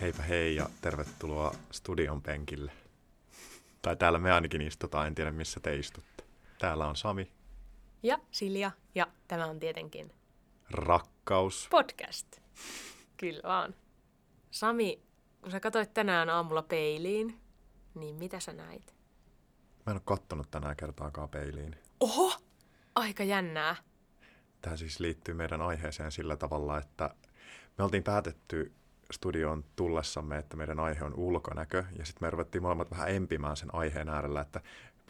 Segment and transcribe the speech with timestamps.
[0.00, 2.72] Heipä hei ja tervetuloa studion penkille.
[3.82, 6.24] Tai täällä me ainakin istutaan, en tiedä missä te istutte.
[6.58, 7.32] Täällä on Sami.
[8.02, 10.12] Ja Silja, ja tämä on tietenkin
[10.70, 11.68] Rakkaus.
[11.70, 12.40] podcast.
[13.16, 13.74] Kyllä vaan.
[14.50, 15.02] Sami,
[15.42, 17.40] kun sä katsoit tänään aamulla peiliin,
[17.94, 18.94] niin mitä sä näit?
[19.86, 21.76] Mä en ole kattonut tänään kertaakaan peiliin.
[22.00, 22.32] Oho!
[22.94, 23.76] Aika jännää.
[24.60, 27.14] Tämä siis liittyy meidän aiheeseen sillä tavalla, että
[27.78, 28.72] me oltiin päätetty
[29.10, 33.74] studioon tullessamme, että meidän aihe on ulkonäkö, ja sitten me ruvettiin molemmat vähän empimään sen
[33.74, 34.60] aiheen äärellä, että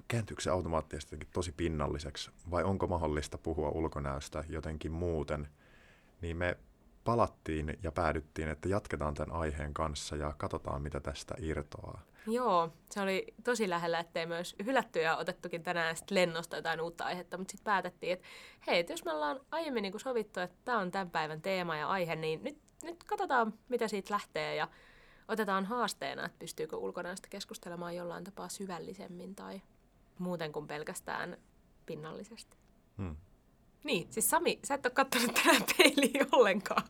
[0.09, 5.49] kääntyykö se automaattisesti tosi pinnalliseksi, vai onko mahdollista puhua ulkonäöstä jotenkin muuten,
[6.21, 6.57] niin me
[7.05, 12.03] palattiin ja päädyttiin, että jatketaan tämän aiheen kanssa ja katsotaan, mitä tästä irtoaa.
[12.27, 17.05] Joo, se oli tosi lähellä, ettei myös hylätty ja otettukin tänään sit lennosta jotain uutta
[17.05, 18.27] aihetta, mutta sitten päätettiin, että
[18.67, 21.89] hei, että jos me ollaan aiemmin niin sovittu, että tämä on tämän päivän teema ja
[21.89, 24.69] aihe, niin nyt, nyt katsotaan, mitä siitä lähtee ja
[25.29, 29.63] otetaan haasteena, että pystyykö ulkonäöstä keskustelemaan jollain tapaa syvällisemmin tai
[30.19, 31.37] muuten kuin pelkästään
[31.87, 32.57] pinnallisesti.
[32.99, 33.17] Hmm.
[33.85, 36.83] Niin, siis Sami, sä et ole katsonut tänään peiliin ollenkaan.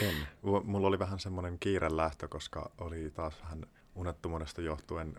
[0.00, 0.14] En.
[0.42, 5.14] Mulla oli vähän semmoinen kiire lähtö, koska oli taas vähän unettomuudesta johtuen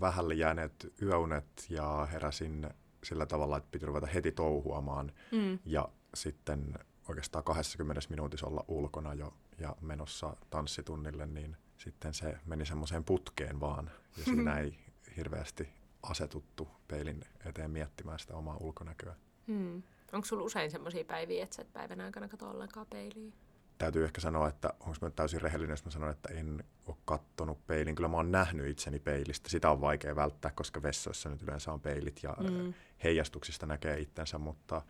[0.00, 2.70] vähälle jääneet yöunet ja heräsin
[3.04, 5.58] sillä tavalla, että piti ruveta heti touhuamaan Mm.
[5.64, 6.74] ja sitten
[7.08, 13.60] oikeastaan 20 minuutissa olla ulkona jo ja menossa tanssitunnille, niin sitten se meni semmoiseen putkeen
[13.60, 14.78] vaan ja siinä ei
[15.16, 15.68] hirveästi
[16.02, 19.14] asetuttu peilin eteen miettimään sitä omaa ulkonäköä.
[19.46, 19.82] Hmm.
[20.12, 23.32] Onko sulla usein semmoisia päiviä, että sä et päivän aikana katso ollenkaan peiliin?
[23.78, 27.66] Täytyy ehkä sanoa, että onko mä täysin rehellinen, jos mä sanon, että en ole kattonut
[27.66, 27.94] peilin.
[27.94, 29.48] Kyllä mä oon nähnyt itseni peilistä.
[29.48, 32.74] Sitä on vaikea välttää, koska vessoissa nyt yleensä on peilit ja Mm.
[33.04, 34.82] heijastuksista näkee itsensä, mutta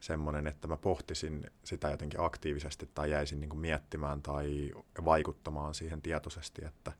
[0.00, 4.72] semmoinen, että mä pohtisin sitä jotenkin aktiivisesti tai jäisin niin miettimään tai
[5.04, 6.92] vaikuttamaan siihen tietoisesti, että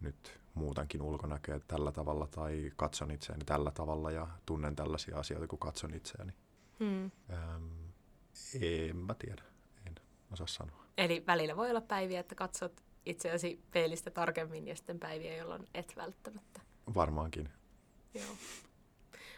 [0.00, 5.58] nyt muutankin ulkonäköä tällä tavalla tai katson itseäni tällä tavalla ja tunnen tällaisia asioita, kun
[5.58, 6.32] katson itseäni.
[6.78, 7.10] Hmm.
[7.30, 7.72] Ähm,
[8.60, 9.42] en mä tiedä,
[10.32, 10.84] osaa sanoa.
[10.98, 15.92] Eli välillä voi olla päiviä, että katsot itseäsi peilistä tarkemmin ja sitten päiviä, jolloin et
[15.96, 16.60] välttämättä.
[16.94, 17.48] Varmaankin.
[18.14, 18.36] Joo.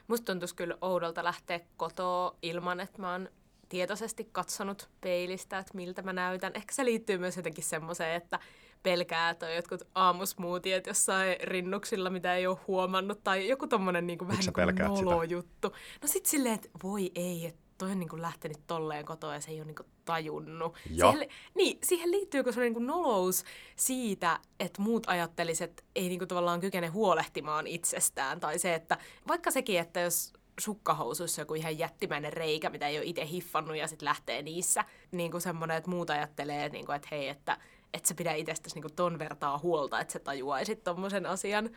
[0.09, 3.29] Musta tuntuisi kyllä oudolta lähteä kotoa ilman, että mä oon
[3.69, 6.53] tietoisesti katsonut peilistä, että miltä mä näytän.
[6.55, 8.39] Ehkä se liittyy myös jotenkin semmoiseen, että
[8.83, 14.29] pelkää, on jotkut aamusmuutiet jossain rinnuksilla, mitä ei ole huomannut, tai joku tommonen niin kuin,
[14.29, 15.35] vähän niin kuin sitä?
[15.35, 15.69] juttu.
[16.03, 19.41] No sit silleen, että voi ei, että toi on niin kuin lähtenyt tolleen kotoa ja
[19.41, 20.77] se ei ole niin kuin tajunnut.
[20.91, 21.11] Ja?
[21.11, 23.45] Siihen, niin, siihen liittyykö se niin kuin nolous
[23.77, 28.99] siitä, että muut ajatteliset että ei niin kuin tavallaan kykene huolehtimaan itsestään, tai se, että
[29.29, 33.89] vaikka sekin, että jos sukkahousuissa joku ihan jättimäinen reikä, mitä ei ole itse hiffannut ja
[33.89, 37.59] sitten lähtee niissä, niin kuin semmoinen, että muut ajattelee, niin kuin, että hei, että
[37.95, 41.71] et sä pidä itsestäsi niin kuin ton vertaa huolta, että sä tajuaisit tommosen asian.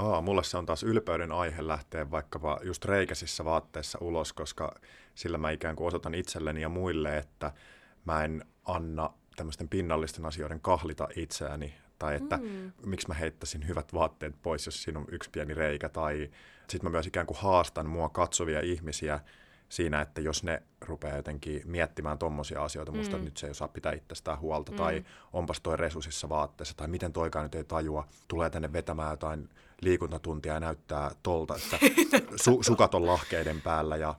[0.00, 4.74] Aa, mulle se on taas ylpeyden aihe lähteä vaikkapa just reikäisissä vaatteissa ulos, koska
[5.14, 7.52] sillä mä ikään kuin osoitan itselleni ja muille, että
[8.04, 11.74] mä en anna tämmöisten pinnallisten asioiden kahlita itseäni.
[11.98, 12.72] Tai että mm.
[12.86, 15.88] miksi mä heittäisin hyvät vaatteet pois, jos siinä on yksi pieni reikä.
[15.88, 16.30] Tai
[16.68, 19.20] sitten mä myös ikään kuin haastan mua katsovia ihmisiä
[19.70, 23.24] siinä, että jos ne rupeaa jotenkin miettimään tommosia asioita, musta mm.
[23.24, 24.78] nyt se ei osaa pitää itsestään huolta, mm.
[24.78, 29.48] tai onpas toi resusissa vaatteessa, tai miten toikaan nyt ei tajua, tulee tänne vetämään jotain
[29.80, 31.76] liikuntatuntia ja näyttää tolta, että
[32.44, 34.14] su- sukat on lahkeiden päällä ja,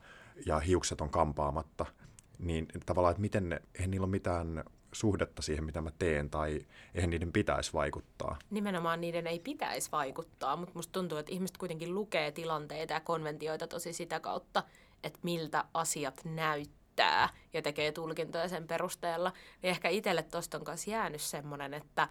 [0.46, 1.86] ja hiukset on kampaamatta,
[2.40, 6.66] niin tavallaan, että miten ne, eihän niillä ole mitään suhdetta siihen, mitä mä teen, tai
[6.96, 8.40] eihän niiden pitäisi vaikuttaa.
[8.50, 13.68] Nimenomaan niiden ei pitäisi vaikuttaa, mutta musta tuntuu, että ihmiset kuitenkin lukee tilanteita ja konventioita
[13.68, 14.64] tosi sitä kautta,
[15.04, 19.34] että miltä asiat näyttää ja tekee tulkintoja sen perusteella.
[19.62, 22.08] Niin ehkä itselle tosta on kanssa jäänyt semmoinen, että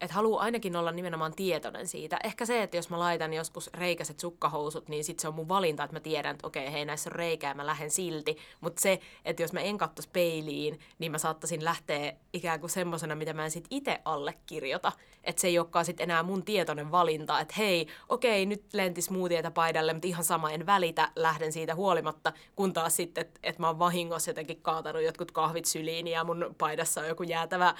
[0.00, 2.18] että haluaa ainakin olla nimenomaan tietoinen siitä.
[2.24, 5.84] Ehkä se, että jos mä laitan joskus reikäiset sukkahousut, niin sit se on mun valinta,
[5.84, 8.36] että mä tiedän, että okei, hei näissä on reikää, mä lähden silti.
[8.60, 13.14] Mutta se, että jos mä en katsoisi peiliin, niin mä saattaisin lähteä ikään kuin semmosena,
[13.14, 14.92] mitä mä en sit itse allekirjoita.
[15.24, 19.50] Että se ei olekaan sit enää mun tietoinen valinta, että hei, okei, nyt lenti smoothieta
[19.50, 22.32] paidalle, mutta ihan sama, en välitä, lähden siitä huolimatta.
[22.56, 26.54] Kun taas sitten, että et mä oon vahingossa jotenkin kaatanut jotkut kahvit syliin ja mun
[26.58, 27.74] paidassa on joku jäätävä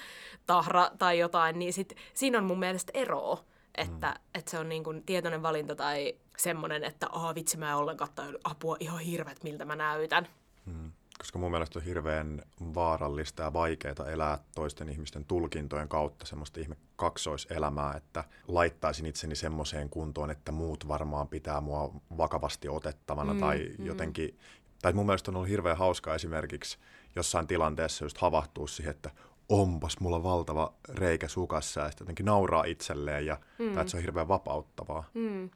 [0.47, 4.39] tahra tai jotain, niin sit siinä on mun mielestä eroa, että, mm.
[4.39, 8.11] että se on niin kuin tietoinen valinta tai semmoinen, että Aa, vitsi mä en ollenkaan
[8.15, 10.29] tai apua ihan hirvet, miltä mä näytän.
[10.67, 10.93] Mm.
[11.19, 12.43] Koska mun mielestä on hirveän
[12.75, 19.91] vaarallista ja vaikeaa elää toisten ihmisten tulkintojen kautta semmoista ihme kaksoiselämää, että laittaisin itseni semmoiseen
[19.91, 23.87] kuntoon, että muut varmaan pitää mua vakavasti otettavana mm, tai mm.
[23.87, 24.39] jotenkin,
[24.83, 26.79] tai mun mielestä on ollut hirveän hauskaa esimerkiksi
[27.17, 29.11] jossain tilanteessa just havahtua siihen, että
[29.51, 33.73] onpas mulla valtava reikä sukassa ja sitten jotenkin nauraa itselleen ja mm.
[33.73, 35.05] tai että se on hirveän vapauttavaa.
[35.15, 35.51] Mm.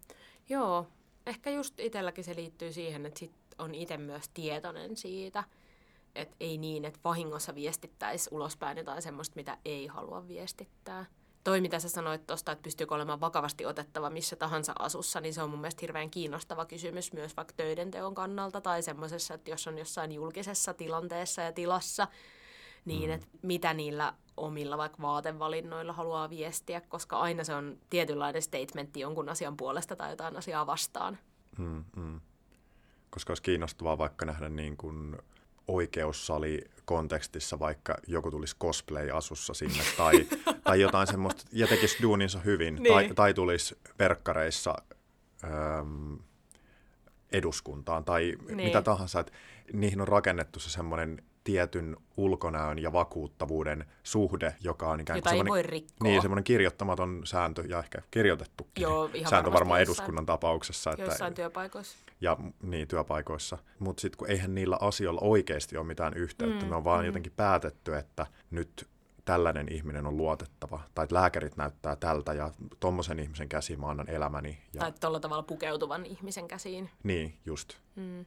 [0.48, 0.86] Joo,
[1.26, 5.44] ehkä just itselläkin se liittyy siihen, että sit on itse myös tietoinen siitä,
[6.14, 11.06] että ei niin, että vahingossa viestittäisi ulospäin jotain semmoista, mitä ei halua viestittää.
[11.44, 15.42] Toi, mitä sä sanoit tuosta, että pystyykö olemaan vakavasti otettava missä tahansa asussa, niin se
[15.42, 19.66] on mun mielestä hirveän kiinnostava kysymys myös vaikka töiden teon kannalta tai semmoisessa, että jos
[19.66, 22.08] on jossain julkisessa tilanteessa ja tilassa,
[22.84, 23.14] niin mm.
[23.14, 29.28] että mitä niillä omilla vaikka vaatevalinnoilla haluaa viestiä, koska aina se on tietynlainen statementti jonkun
[29.28, 31.18] asian puolesta tai jotain asiaa vastaan.
[31.58, 32.20] Mm, mm.
[33.10, 35.16] Koska olisi kiinnostavaa vaikka nähdä niin kuin
[35.68, 40.26] oikeussali kontekstissa vaikka joku tulisi cosplay-asussa sinne tai,
[40.64, 42.92] tai jotain semmoista ja tekisi duuninsa hyvin niin.
[42.92, 44.74] tai, tai tulisi verkkareissa
[45.44, 46.18] äm,
[47.32, 48.56] eduskuntaan tai niin.
[48.56, 49.20] mitä tahansa.
[49.20, 49.32] Että
[49.72, 55.82] niihin on rakennettu se semmoinen tietyn ulkonäön ja vakuuttavuuden suhde, joka on ikään kuin semmoinen,
[56.02, 60.90] niin, semmoinen kirjoittamaton sääntö ja ehkä kirjoitettu Joo, ihan sääntö varmaan jossain, eduskunnan tapauksessa.
[60.90, 61.98] Että, työpaikoissa.
[62.20, 63.58] Ja niin, työpaikoissa.
[63.78, 67.06] Mutta sitten kun eihän niillä asioilla oikeasti ole mitään yhteyttä, mm, me on vaan mm.
[67.06, 68.88] jotenkin päätetty, että nyt
[69.24, 72.50] tällainen ihminen on luotettava, tai että lääkärit näyttää tältä, ja
[72.80, 74.58] tuommoisen ihmisen käsiin mä annan elämäni.
[74.72, 74.80] Ja...
[74.80, 76.90] Tai tuolla tavalla pukeutuvan ihmisen käsiin.
[77.02, 77.74] Niin, just.
[77.96, 78.26] Mm.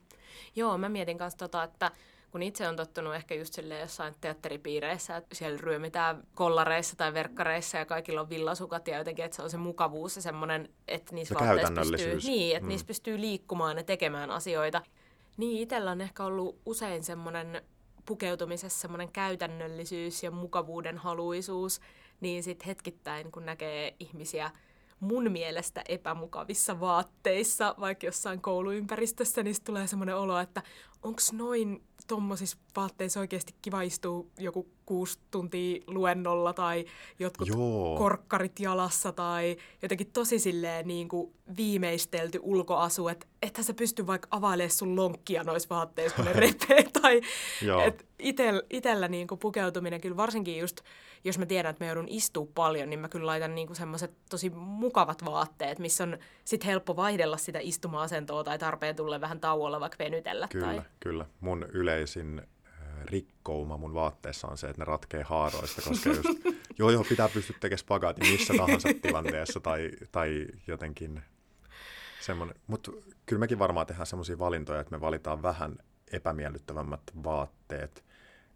[0.56, 1.90] Joo, mä mietin kanssa tota, että
[2.38, 7.78] kun itse on tottunut ehkä just silleen jossain teatteripiireissä, että siellä ryömitään kollareissa tai verkkareissa
[7.78, 11.34] ja kaikilla on villasukat ja jotenkin, että se on se mukavuus ja semmoinen, että niissä
[11.38, 12.68] se vaatteissa pystyy, niin, että mm.
[12.68, 14.82] niissä pystyy liikkumaan ja tekemään asioita.
[15.36, 17.62] Niin itsellä on ehkä ollut usein semmoinen
[18.06, 21.80] pukeutumisessa semmoinen käytännöllisyys ja mukavuuden haluisuus,
[22.20, 24.50] niin sitten hetkittäin, kun näkee ihmisiä
[25.00, 30.62] mun mielestä epämukavissa vaatteissa, vaikka jossain kouluympäristössä, niin tulee semmoinen olo, että
[31.02, 36.84] onko noin tuommoisissa vaatteissa oikeasti kiva istua joku kuusi tuntia luennolla tai
[37.18, 37.98] jotkut Joo.
[37.98, 44.28] korkkarit jalassa tai jotenkin tosi silleen niin kuin viimeistelty ulkoasu, että ethän sä pysty vaikka
[44.30, 46.82] availemaan sun lonkkia noissa vaatteissa, kun ne repee.
[47.02, 47.20] tai
[47.86, 50.80] et itel, itellä niin kuin pukeutuminen kyllä varsinkin just,
[51.24, 54.50] jos mä tiedän, että mä joudun istua paljon, niin mä kyllä laitan niin semmoiset tosi
[54.50, 60.04] mukavat vaatteet, missä on sit helppo vaihdella sitä istuma-asentoa tai tarpeen tulle vähän tauolla vaikka
[60.04, 60.48] venytellä.
[60.48, 60.82] Kyllä, tai...
[61.00, 61.26] kyllä.
[61.40, 62.42] Mun yleisin
[63.04, 66.28] rikkouma mun vaatteessa on se, että ne ratkee haaroista, koska just,
[66.78, 71.22] joo joo, pitää pystyä tekemään spagaatin missä tahansa tilanteessa tai, tai jotenkin
[72.20, 72.56] semmoinen.
[72.66, 72.92] Mutta
[73.26, 75.76] kyllä mekin varmaan tehdään semmoisia valintoja, että me valitaan vähän
[76.12, 78.04] epämiellyttävämmät vaatteet.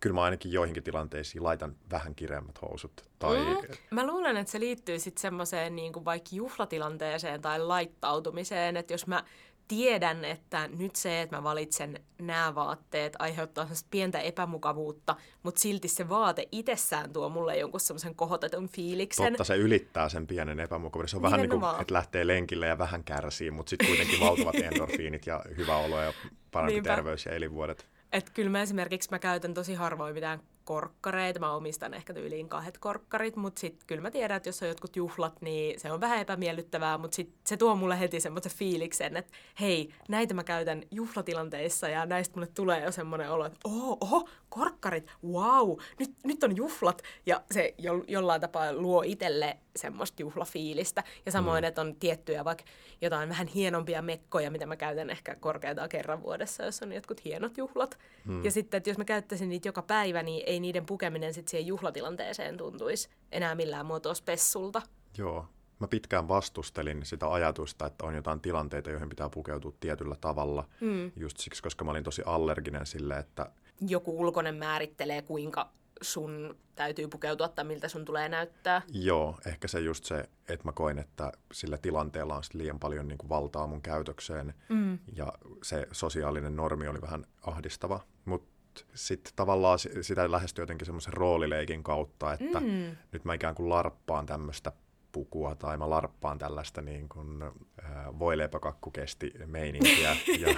[0.03, 2.93] Kyllä mä ainakin joihinkin tilanteisiin laitan vähän kireämmät housut.
[3.19, 3.37] Tai...
[3.37, 3.75] Mm.
[3.91, 9.25] Mä luulen, että se liittyy sitten semmoiseen niin vaikka juhlatilanteeseen tai laittautumiseen, että jos mä
[9.69, 16.09] tiedän, että nyt se, että mä valitsen nämä vaatteet, aiheuttaa pientä epämukavuutta, mutta silti se
[16.09, 19.33] vaate itsessään tuo mulle jonkun semmoisen kohotetun fiiliksen.
[19.33, 21.09] Totta, se ylittää sen pienen epämukavuuden.
[21.09, 24.55] Se on vähän niin kuin, että lähtee lenkille ja vähän kärsii, mutta sitten kuitenkin valtavat
[24.55, 26.13] endorfiinit ja hyvä olo ja
[26.51, 26.95] parempi Niinpä.
[26.95, 27.92] terveys ja elinvuodet.
[28.13, 31.41] Et kyllä mä esimerkiksi mä käytän tosi harvoin mitään korkkareita.
[31.41, 34.97] Mä omistan ehkä tyyliin kahdet korkkarit, mutta sitten kyllä mä tiedän, että jos on jotkut
[34.97, 39.33] juhlat, niin se on vähän epämiellyttävää, mutta sit se tuo mulle heti semmoisen fiiliksen, että
[39.61, 44.29] hei, näitä mä käytän juhlatilanteissa ja näistä mulle tulee jo semmoinen olo, että oho, oho,
[44.55, 47.03] korkkarit, wow, nyt, nyt on juhlat.
[47.27, 51.05] Ja se jo, jollain tapaa luo itselle semmoista juhlafiilistä.
[51.27, 51.69] Ja samoin, mm.
[51.69, 52.65] että on tiettyjä vaikka
[53.01, 57.59] jotain vähän hienompia mekkoja, mitä mä käytän ehkä korkeintaan kerran vuodessa, jos on jotkut hienot
[57.59, 57.99] juhlat.
[58.25, 58.45] Mm.
[58.45, 61.67] Ja sitten, että jos mä käyttäisin niitä joka päivä, niin ei niiden pukeminen sitten siihen
[61.67, 64.83] juhlatilanteeseen tuntuisi enää millään muotoa spessulta.
[65.19, 65.47] Joo.
[65.79, 70.69] Mä pitkään vastustelin sitä ajatusta, että on jotain tilanteita, joihin pitää pukeutua tietyllä tavalla.
[70.81, 71.13] Mm.
[71.17, 73.51] Just siksi, koska mä olin tosi allerginen sille, että...
[73.89, 75.71] Joku ulkoinen määrittelee, kuinka
[76.03, 78.83] sun täytyy pukeutua tai miltä sun tulee näyttää.
[78.93, 83.19] Joo, ehkä se just se, että mä koin, että sillä tilanteella on liian paljon niin
[83.19, 84.99] kuin valtaa mun käytökseen mm.
[85.17, 88.01] ja se sosiaalinen normi oli vähän ahdistava.
[88.25, 88.53] Mutta
[88.95, 92.97] sitten tavallaan sitä lähestyy jotenkin semmoisen roolileikin kautta, että mm.
[93.13, 94.73] nyt mä ikään kuin larppaan tämmöistä
[95.13, 100.55] pukua tai mä larppaan tällaista niin kuin, äh, voileipäkakkukesti meininkiä ja,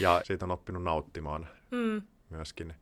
[0.00, 2.02] ja siitä on oppinut nauttimaan mm.
[2.30, 2.74] Myöskin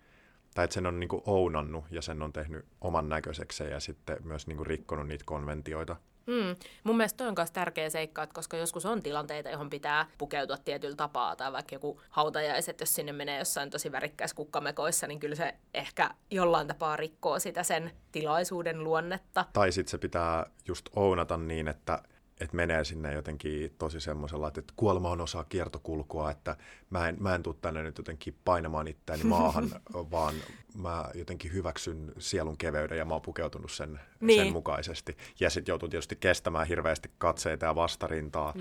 [0.54, 4.16] tai että sen on niin kuin ounannut ja sen on tehnyt oman näköisekseen ja sitten
[4.24, 5.96] myös niin kuin rikkonut niitä konventioita.
[6.26, 6.56] Mm.
[6.84, 10.56] Mun mielestä toi on myös tärkeä seikka, että koska joskus on tilanteita, johon pitää pukeutua
[10.56, 15.34] tietyllä tapaa, tai vaikka joku hautajaiset, jos sinne menee jossain tosi värikkäissä kukkamekoissa, niin kyllä
[15.34, 19.44] se ehkä jollain tapaa rikkoo sitä sen tilaisuuden luonnetta.
[19.52, 22.02] Tai sitten se pitää just ounata niin, että
[22.40, 26.56] että menee sinne jotenkin tosi semmoisella, että kuolema on osa kiertokulkua, että
[26.90, 29.70] mä en, mä en tule tänne nyt jotenkin painamaan itseäni maahan,
[30.10, 30.34] vaan
[30.78, 34.42] mä jotenkin hyväksyn sielun keveyden ja mä oon pukeutunut sen, niin.
[34.42, 35.16] sen mukaisesti.
[35.40, 38.54] Ja sitten joutuu tietysti kestämään hirveästi katseita ja vastarintaa,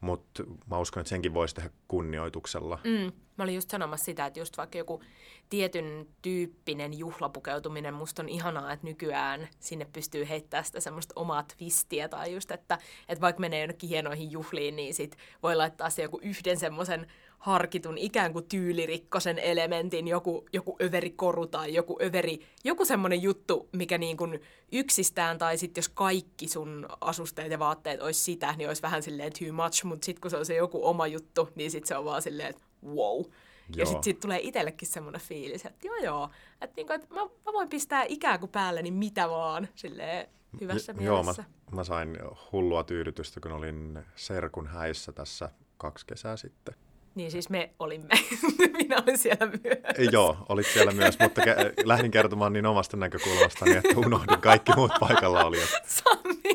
[0.00, 2.78] mutta mä uskon, että senkin voisi tehdä kunnioituksella.
[2.84, 3.12] Mm.
[3.36, 5.02] Mä olin just sanomassa sitä, että just vaikka joku
[5.50, 12.08] tietyn tyyppinen juhlapukeutuminen, musta on ihanaa, että nykyään sinne pystyy heittämään sitä semmoista omaa twistiä,
[12.08, 12.78] tai just, että,
[13.08, 17.06] että vaikka menee jonnekin hienoihin juhliin, niin sit voi laittaa se joku yhden semmoisen
[17.44, 23.68] harkitun ikään kuin tyylirikkosen elementin, joku, joku överi koru tai joku överi, joku semmoinen juttu,
[23.72, 24.40] mikä niin kuin
[24.72, 29.32] yksistään, tai sitten jos kaikki sun asusteet ja vaatteet olisi sitä, niin olisi vähän silleen
[29.38, 32.04] too much, mutta sitten kun se on se joku oma juttu, niin sitten se on
[32.04, 33.20] vaan silleen, että wow.
[33.20, 33.30] Joo.
[33.76, 37.52] Ja sitten sit tulee itsellekin semmoinen fiilis, että joo joo, että niinku, et mä, mä
[37.52, 40.28] voin pistää ikään kuin päälleni mitä vaan, silleen
[40.60, 41.42] hyvässä J- mielessä.
[41.42, 42.18] Joo, mä, mä sain
[42.52, 46.74] hullua tyydytystä, kun olin Serkun häissä tässä kaksi kesää sitten.
[47.14, 48.08] Niin siis me olimme.
[48.78, 50.12] Minä olin siellä myös.
[50.12, 54.92] Joo, olit siellä myös, mutta ke- lähdin kertomaan niin omasta näkökulmastani, että unohdin kaikki muut
[55.00, 55.68] paikalla olijat.
[55.86, 56.52] Sami,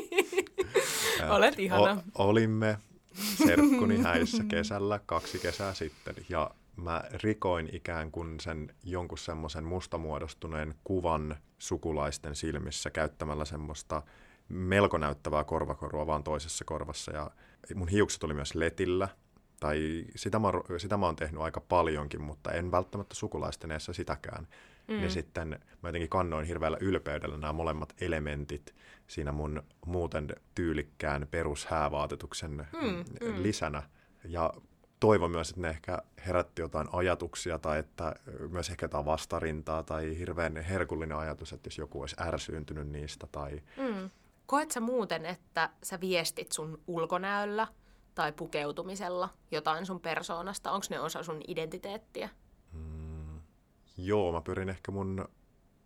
[1.28, 2.02] olet ihana.
[2.18, 2.78] O- olimme
[3.46, 10.74] serkkuni häissä kesällä kaksi kesää sitten ja mä rikoin ikään kuin sen jonkun semmoisen mustamuodostuneen
[10.84, 14.02] kuvan sukulaisten silmissä käyttämällä semmoista
[14.48, 17.30] melko näyttävää korvakorua vaan toisessa korvassa ja
[17.74, 19.08] mun hiukset oli myös letillä–
[19.60, 20.48] tai sitä mä,
[20.78, 24.48] sitä mä oon tehnyt aika paljonkin, mutta en välttämättä sukulaisten eessä sitäkään.
[24.88, 24.96] Mm.
[24.96, 25.48] Niin sitten
[25.82, 28.74] mä jotenkin kannoin hirveällä ylpeydellä nämä molemmat elementit
[29.06, 33.42] siinä mun muuten tyylikkään perushäävaatetuksen mm, mm.
[33.42, 33.82] lisänä.
[34.24, 34.52] Ja
[35.00, 38.14] toivon myös, että ne ehkä herätti jotain ajatuksia tai että
[38.50, 43.26] myös ehkä jotain vastarintaa tai hirveän herkullinen ajatus, että jos joku olisi ärsyyntynyt niistä.
[43.32, 43.62] Tai...
[43.76, 44.10] Mm.
[44.46, 47.66] Koet sä muuten, että sä viestit sun ulkonäöllä
[48.14, 50.72] tai pukeutumisella jotain sun persoonasta?
[50.72, 52.28] Onko ne osa sun identiteettiä?
[52.72, 53.40] Mm,
[53.96, 55.28] joo, mä pyrin ehkä mun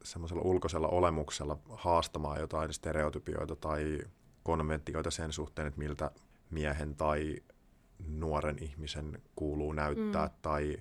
[0.05, 3.99] semmoisella ulkoisella olemuksella haastamaan jotain stereotypioita tai
[4.43, 6.11] konventioita sen suhteen, että miltä
[6.51, 7.37] miehen tai
[8.09, 10.33] nuoren ihmisen kuuluu näyttää mm.
[10.43, 10.77] tai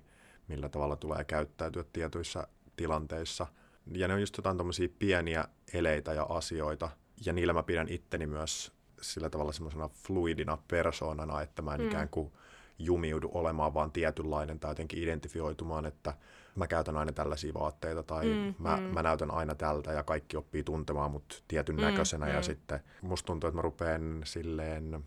[0.47, 3.47] millä tavalla tulee käyttäytyä tietyissä tilanteissa.
[3.91, 4.57] Ja ne on just jotain
[4.99, 6.89] pieniä eleitä ja asioita,
[7.25, 8.71] ja niillä mä pidän itteni myös
[9.03, 11.87] sillä tavalla semmoisena fluidina persoonana, että mä en mm.
[11.87, 12.31] ikään kuin
[12.79, 16.13] jumiudu olemaan vaan tietynlainen tai jotenkin identifioitumaan, että
[16.55, 18.83] mä käytän aina tällaisia vaatteita tai mm, mä, mm.
[18.83, 22.31] mä näytän aina tältä ja kaikki oppii tuntemaan mut tietyn mm, näköisenä mm.
[22.31, 25.03] ja sitten musta tuntuu, että mä rupean silleen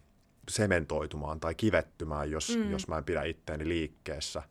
[0.49, 2.71] sementoitumaan tai kivettymään, jos, mm.
[2.71, 4.43] jos mä en pidä itteeni liikkeessä.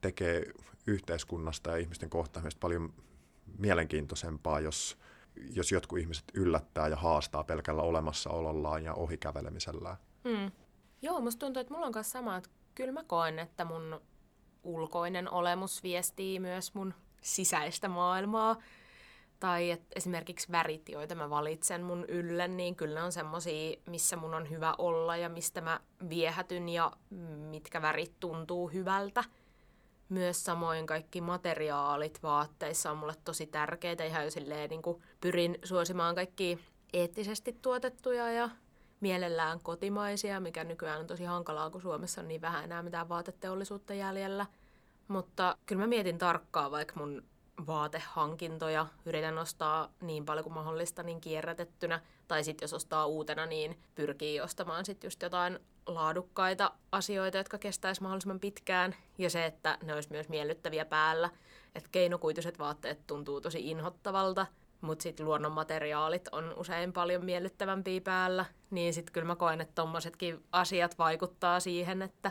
[0.00, 0.52] Tekee
[0.86, 2.92] yhteiskunnasta ja ihmisten kohtaamista paljon
[3.58, 4.98] mielenkiintoisempaa, jos
[5.36, 9.96] jos jotkut ihmiset yllättää ja haastaa pelkällä olemassaolollaan ja ohikävelemisellään.
[10.24, 10.50] Mm.
[11.02, 14.00] Joo, musta tuntuu, että mulla on myös sama, että kyllä mä koen, että mun
[14.62, 18.56] ulkoinen olemus viestii myös mun sisäistä maailmaa.
[19.40, 24.34] Tai että esimerkiksi värit, joita mä valitsen mun ylle, niin kyllä on semmosia, missä mun
[24.34, 26.92] on hyvä olla ja mistä mä viehätyn ja
[27.50, 29.24] mitkä värit tuntuu hyvältä
[30.08, 34.04] myös samoin kaikki materiaalit vaatteissa on mulle tosi tärkeitä.
[34.04, 36.58] Ihan silleen, niin kuin pyrin suosimaan kaikki
[36.92, 38.50] eettisesti tuotettuja ja
[39.00, 43.94] mielellään kotimaisia, mikä nykyään on tosi hankalaa, kun Suomessa on niin vähän enää mitään vaateteollisuutta
[43.94, 44.46] jäljellä.
[45.08, 47.22] Mutta kyllä mä mietin tarkkaan vaikka mun
[47.66, 48.86] vaatehankintoja.
[49.06, 52.00] Yritän ostaa niin paljon kuin mahdollista niin kierrätettynä.
[52.28, 58.02] Tai sitten jos ostaa uutena, niin pyrkii ostamaan sitten just jotain laadukkaita asioita, jotka kestäisi
[58.02, 58.94] mahdollisimman pitkään.
[59.18, 61.30] Ja se, että ne olisi myös miellyttäviä päällä.
[61.74, 64.46] Että keinokuituiset vaatteet tuntuu tosi inhottavalta,
[64.80, 68.44] mutta sitten luonnonmateriaalit on usein paljon miellyttävämpiä päällä.
[68.70, 72.30] Niin sitten kyllä mä koen, että tommosetkin asiat vaikuttaa siihen, että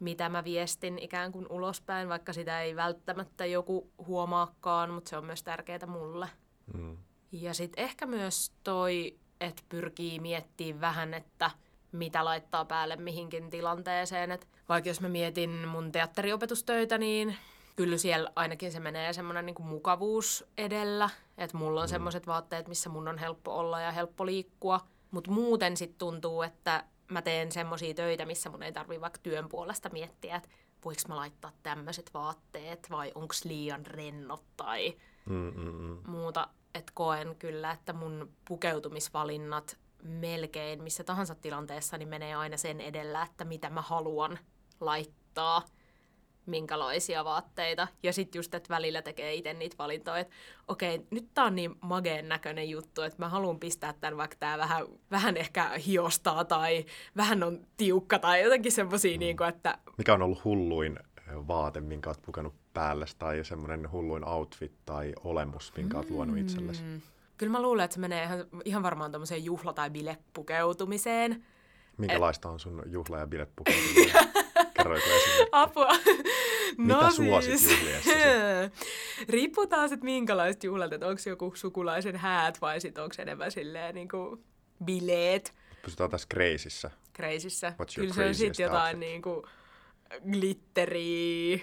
[0.00, 5.24] mitä mä viestin ikään kuin ulospäin, vaikka sitä ei välttämättä joku huomaakaan, mutta se on
[5.24, 6.28] myös tärkeää mulle.
[6.74, 6.96] Mm.
[7.32, 11.50] Ja sitten ehkä myös toi, että pyrkii miettimään vähän, että
[11.92, 14.30] mitä laittaa päälle mihinkin tilanteeseen.
[14.30, 17.36] Et vaikka jos mä mietin mun teatteriopetustöitä, niin
[17.76, 21.10] kyllä siellä ainakin se menee semmoinen niin mukavuus edellä.
[21.38, 21.90] Että mulla on mm.
[21.90, 24.80] semmoiset vaatteet, missä mun on helppo olla ja helppo liikkua.
[25.10, 29.48] Mutta muuten sitten tuntuu, että mä teen semmoisia töitä, missä mun ei tarvi vaikka työn
[29.48, 30.48] puolesta miettiä, että
[30.84, 35.98] voiko mä laittaa tämmöiset vaatteet vai onko liian rennot tai mm, mm, mm.
[36.06, 36.48] muuta.
[36.74, 43.22] Että koen kyllä, että mun pukeutumisvalinnat melkein missä tahansa tilanteessa niin menee aina sen edellä,
[43.22, 44.38] että mitä mä haluan
[44.80, 45.62] laittaa.
[46.46, 47.88] minkälaisia vaatteita.
[48.02, 50.34] Ja sitten just, että välillä tekee itse niitä valintoja, että
[50.68, 54.58] okei, nyt tää on niin mageen näköinen juttu, että mä haluan pistää tämän, vaikka tää
[54.58, 56.84] vähän, vähän ehkä hiostaa tai
[57.16, 59.20] vähän on tiukka tai jotenkin semmosia, mm.
[59.20, 59.78] niin kuin, että...
[59.98, 60.98] Mikä on ollut hulluin
[61.32, 67.00] vaate, minkä oot pukenut päälle, tai semmoinen hulluin outfit tai olemus, minkä oot luonut mm.
[67.40, 71.44] Kyllä mä luulen, että se menee ihan, ihan varmaan tuommoiseen juhla- tai bilepukeutumiseen.
[71.96, 72.52] Minkälaista Et...
[72.52, 74.12] on sun juhla- ja bilepukeutuminen?
[74.76, 75.48] Kerroiko esimerkki?
[75.52, 75.88] Apua.
[76.78, 77.16] No Mitä siis...
[77.16, 78.10] suosit juhliessa?
[79.28, 83.94] Riippuu taas, että minkälaiset juhlat, että onko joku sukulaisen häät vai sitten onko enemmän silleen
[83.94, 84.44] niin kuin
[84.84, 85.54] bileet.
[85.82, 86.90] Pysytään tässä kreisissä.
[87.12, 87.74] Kreisissä.
[87.94, 89.42] Kyllä se on sitten jotain niin kuin
[90.32, 91.58] glitteriä,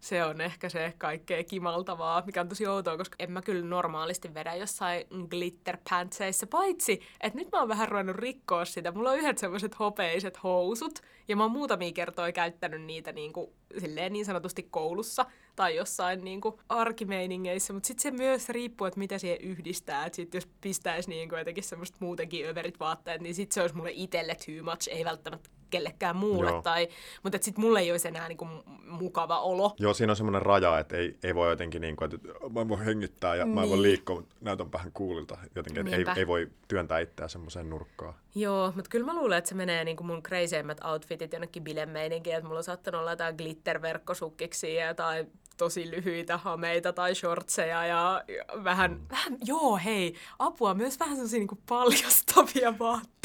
[0.00, 4.34] se on ehkä se kaikkein kimaltavaa, mikä on tosi outoa, koska en mä kyllä normaalisti
[4.34, 8.92] vedä jossain glitterpantseissa, paitsi, että nyt mä oon vähän ruvennut rikkoa sitä.
[8.92, 13.50] Mulla on yhdet semmoiset hopeiset housut, ja mä oon muutamia kertoja käyttänyt niitä niin, kuin,
[13.78, 15.26] silleen niin sanotusti koulussa
[15.56, 20.06] tai jossain niin kuin arkimeiningeissä, mutta sitten se myös riippuu, että mitä siihen yhdistää.
[20.06, 23.76] Että sit jos pistäisi niin kuin jotenkin semmoista muutenkin överit vaatteet, niin sitten se olisi
[23.76, 26.50] mulle itselle too much, ei välttämättä kellekään muulle.
[26.50, 26.62] Joo.
[26.62, 26.88] Tai,
[27.22, 28.50] mutta sitten mulle ei olisi enää niin kuin,
[28.86, 29.74] mukava olo.
[29.78, 32.80] Joo, siinä on semmoinen raja, että ei, ei voi jotenkin, niin kuin, että mä voin
[32.80, 33.54] hengittää ja niin.
[33.54, 35.38] mä voin liikkua, mutta näytän vähän kuulilta.
[35.54, 38.14] Jotenkin, että ei, ei voi työntää itseään semmoiseen nurkkaan.
[38.34, 42.36] Joo, mutta kyllä mä luulen, että se menee niin kuin mun kreiseimmät outfitit jonnekin bilemeininkiin,
[42.36, 45.26] että mulla on saattanut olla jotain glitterverkkosukkiksi tai
[45.58, 49.06] tosi lyhyitä hameita tai shortseja ja, ja vähän, mm.
[49.10, 53.17] vähän, joo hei, apua, myös vähän sellaisia niin paljastavia vaatteita,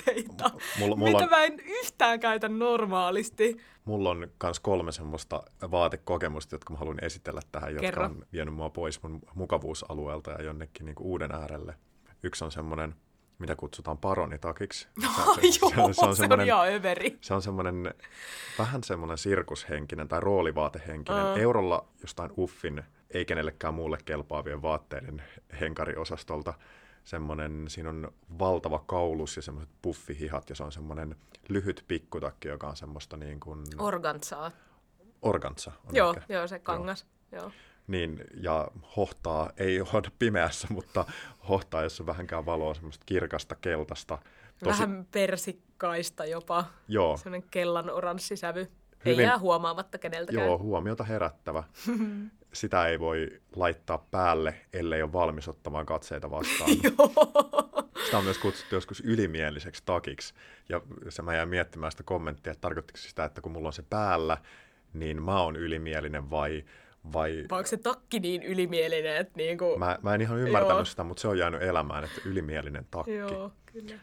[0.79, 3.57] mulla, mulla mitä on, mä en yhtään käytä normaalisti.
[3.85, 8.03] Mulla on myös kolme semmoista vaatekokemusta, jotka mä haluan esitellä tähän, Kerro.
[8.03, 11.75] jotka on vienyt mua pois mun mukavuusalueelta ja jonnekin niin uuden äärelle.
[12.23, 12.95] Yksi on semmoinen
[13.39, 14.87] mitä kutsutaan paronitakiksi.
[15.01, 17.17] Se, se, Joo, se, on, se on ihan överi.
[17.21, 17.93] Se on semmoinen
[18.59, 21.25] vähän semmoinen sirkushenkinen tai roolivaatehenkinen.
[21.25, 21.37] Uh.
[21.37, 25.23] Eurolla jostain uffin, ei kenellekään muulle kelpaavien vaatteiden
[25.59, 26.53] henkariosastolta.
[27.03, 31.15] Semmoinen, siinä on valtava kaulus ja semmoiset puffihihat ja se on semmoinen
[31.49, 33.63] lyhyt pikkutakki, joka on semmoista niin kuin...
[33.77, 34.51] Organtsaa.
[35.21, 36.33] Organtsa on Joo, ehkä.
[36.33, 37.05] joo, se kangas.
[37.31, 37.41] Joo.
[37.41, 37.51] joo
[37.87, 41.05] niin, ja hohtaa, ei ole pimeässä, mutta
[41.49, 44.17] hohtaa, jos on vähänkään valoa, semmoista kirkasta keltaista.
[44.63, 44.79] Tosi...
[44.79, 47.17] Vähän persikkaista jopa, Joo.
[47.17, 48.71] semmoinen kellan oranssisävy.
[49.05, 49.19] Hyvin...
[49.19, 50.47] Ei jää huomaamatta keneltäkään.
[50.47, 51.63] Joo, huomiota herättävä.
[52.53, 56.69] Sitä ei voi laittaa päälle, ellei ole valmis ottamaan katseita vastaan.
[58.05, 60.33] Sitä on myös kutsuttu joskus ylimieliseksi takiksi.
[60.69, 63.83] Ja se mä jäin miettimään sitä kommenttia, että tarkoittiko sitä, että kun mulla on se
[63.89, 64.37] päällä,
[64.93, 66.63] niin mä oon ylimielinen vai
[67.13, 67.45] vai...
[67.49, 69.79] vai onko se takki niin ylimielinen, että niin kuin...
[69.79, 70.85] mä, mä en ihan ymmärtänyt Joo.
[70.85, 73.15] sitä, mutta se on jäänyt elämään, että ylimielinen takki.
[73.15, 73.95] Joo, kyllä.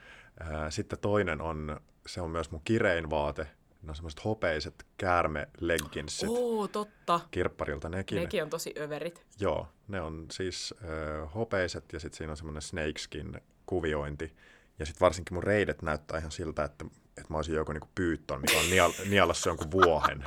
[0.70, 3.46] Sitten toinen on, se on myös mun kirein vaate,
[3.82, 6.28] ne on semmoiset hopeiset käärme-leggingsit.
[6.28, 7.20] Oo, totta.
[7.30, 8.18] Kirpparilta nekin.
[8.18, 9.26] Nekin on tosi överit.
[9.40, 14.36] Joo, ne on siis äh, hopeiset ja sitten siinä on semmoinen snakeskin kuviointi.
[14.78, 18.40] Ja sitten varsinkin mun reidet näyttää ihan siltä, että, että mä olisin joku niinku pyytton,
[18.40, 20.24] mikä on nial- nialassa jonkun vuohen.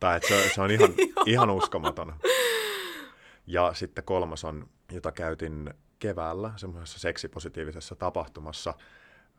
[0.00, 0.94] tai että se, se on ihan,
[1.26, 2.14] ihan uskomaton.
[3.46, 8.74] Ja sitten kolmas on, jota käytin keväällä semmoisessa seksipositiivisessa tapahtumassa.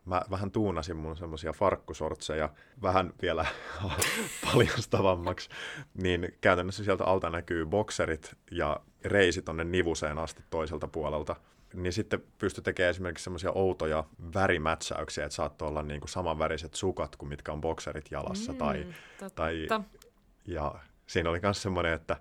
[0.05, 2.49] Mä vähän tuunasin mun semmoisia farkkusortseja
[2.81, 3.45] vähän vielä
[4.45, 5.49] paljastavammaksi,
[5.93, 11.35] niin käytännössä sieltä alta näkyy bokserit ja reisi tonne nivuseen asti toiselta puolelta.
[11.73, 17.15] Niin sitten pysty tekemään esimerkiksi semmoisia outoja värimätsäyksiä, että saattoi olla niin kuin samanväriset sukat
[17.15, 18.85] kuin mitkä on bokserit jalassa mm, tai,
[19.35, 19.67] tai
[20.47, 20.75] ja
[21.07, 22.17] siinä oli myös semmoinen, että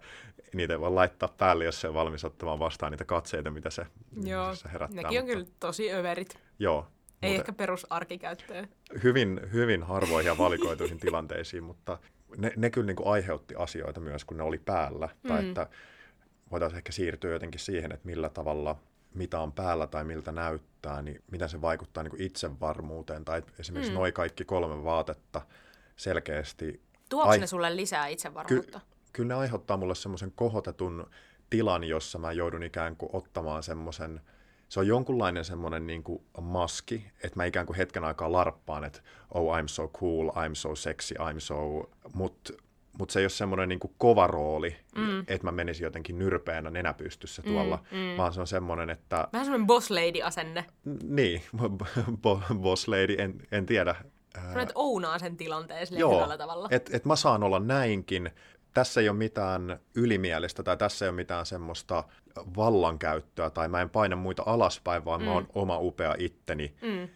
[0.54, 3.86] niitä ei voi laittaa päälle, jos se on valmis ottamaan vastaan niitä katseita, mitä se,
[4.22, 5.02] Joo, se herättää.
[5.02, 5.32] nekin on mutta...
[5.32, 6.38] kyllä tosi överit.
[6.58, 6.88] Joo.
[7.22, 7.42] Ei mutta...
[7.42, 8.68] ehkä perusarkikäyttöön.
[9.02, 11.98] Hyvin, hyvin harvoihin ja valikoituihin tilanteisiin, mutta
[12.36, 15.08] ne, ne kyllä niin kuin aiheutti asioita myös, kun ne oli päällä.
[15.22, 15.28] Mm.
[15.28, 15.66] Tai että
[16.50, 18.76] voitaisiin ehkä siirtyä jotenkin siihen, että millä tavalla
[19.14, 23.24] mitä on päällä tai miltä näyttää, niin mitä se vaikuttaa niin kuin itsevarmuuteen.
[23.24, 23.98] Tai esimerkiksi mm.
[23.98, 25.42] noin kaikki kolme vaatetta
[25.96, 27.38] selkeästi Tuoks Ai...
[27.38, 28.80] ne sulle lisää itsevarmuutta?
[28.80, 31.10] Ky- kyllä ne aiheuttaa mulle semmoisen kohotetun
[31.50, 34.20] tilan, jossa mä joudun ikään kuin ottamaan semmoisen,
[34.68, 39.00] se on jonkunlainen semmoinen niin kuin maski, että mä ikään kuin hetken aikaa larppaan, että
[39.34, 42.52] oh I'm so cool, I'm so sexy, I'm so, mutta
[42.98, 45.20] mut se ei ole semmoinen niin kova rooli, mm.
[45.20, 48.16] että mä menisin jotenkin nyrpeänä nenäpystyssä mm, tuolla, mm, mm.
[48.16, 49.28] vaan se on semmoinen, että...
[49.32, 50.64] Vähän semmoinen boss lady-asenne.
[51.02, 51.42] Niin,
[52.62, 53.94] boss lady, en, en tiedä,
[54.62, 56.68] että ounaa sen tilanteen Joo, hyvällä tavalla.
[56.70, 58.30] Että et mä saan olla näinkin.
[58.74, 62.04] Tässä ei ole mitään ylimielistä tai tässä ei ole mitään semmoista
[62.56, 65.26] vallankäyttöä tai mä en paina muita alaspäin, vaan mm.
[65.26, 67.08] mä oon oma upea itteni mm.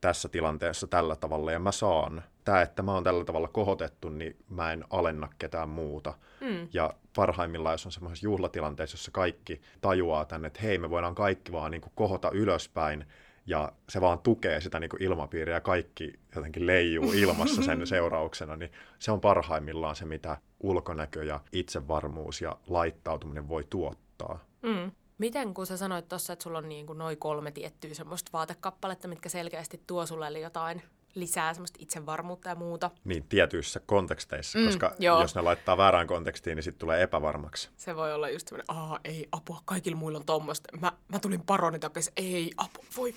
[0.00, 4.36] tässä tilanteessa tällä tavalla ja mä saan tämä, että mä oon tällä tavalla kohotettu, niin
[4.48, 6.14] mä en alenna ketään muuta.
[6.40, 6.68] Mm.
[6.72, 11.52] Ja parhaimmillaan, jos on semmoisessa juhlatilanteessa, jossa kaikki tajuaa tänne, että hei, me voidaan kaikki
[11.52, 13.06] vaan niin kohota ylöspäin,
[13.46, 18.56] ja se vaan tukee sitä niin kuin ilmapiiriä ja kaikki jotenkin leijuu ilmassa sen seurauksena,
[18.56, 24.38] niin se on parhaimmillaan se, mitä ulkonäkö ja itsevarmuus ja laittautuminen voi tuottaa.
[24.62, 24.92] Mm.
[25.18, 29.08] Miten, kun sä sanoit tuossa, että sulla on niin kuin noin kolme tiettyä semmoista vaatekappaletta,
[29.08, 30.82] mitkä selkeästi tuo sulle jotain
[31.16, 32.90] lisää semmoista itsevarmuutta ja muuta.
[33.04, 35.20] Niin, tietyissä konteksteissa, mm, koska joo.
[35.20, 37.68] jos ne laittaa väärään kontekstiin, niin sitten tulee epävarmaksi.
[37.76, 40.78] Se voi olla just semmoinen, aa ei, apua, kaikilla muilla on tommoista.
[40.80, 43.14] Mä, mä tulin paroni takaisin, ei, apua, voi,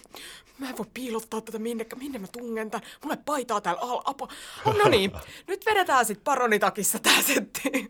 [0.58, 2.82] mä en voi piilottaa tätä minne, minne mä tungen tän.
[3.04, 4.28] Mulla ei paitaa täällä alla, apua.
[4.66, 5.12] Oh, no niin,
[5.48, 7.72] nyt vedetään sitten paronitakissa tää setti.
[7.76, 7.84] joo.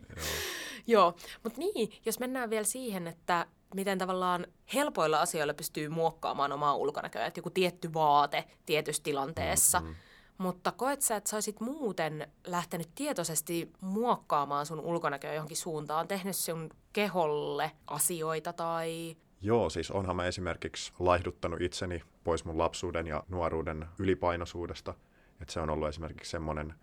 [0.88, 6.76] joo, mutta niin, jos mennään vielä siihen, että miten tavallaan helpoilla asioilla pystyy muokkaamaan omaa
[6.76, 9.80] ulkonäköä, että joku tietty vaate tietyssä tilanteessa.
[9.80, 9.96] Mm-hmm.
[10.38, 16.36] Mutta koet sä, että sä olisit muuten lähtenyt tietoisesti muokkaamaan sun ulkonäköä johonkin suuntaan, tehnyt
[16.36, 19.18] sun keholle asioita tai...
[19.42, 24.94] Joo, siis onhan mä esimerkiksi laihduttanut itseni pois mun lapsuuden ja nuoruuden ylipainoisuudesta.
[25.42, 26.74] Että se on ollut esimerkiksi semmoinen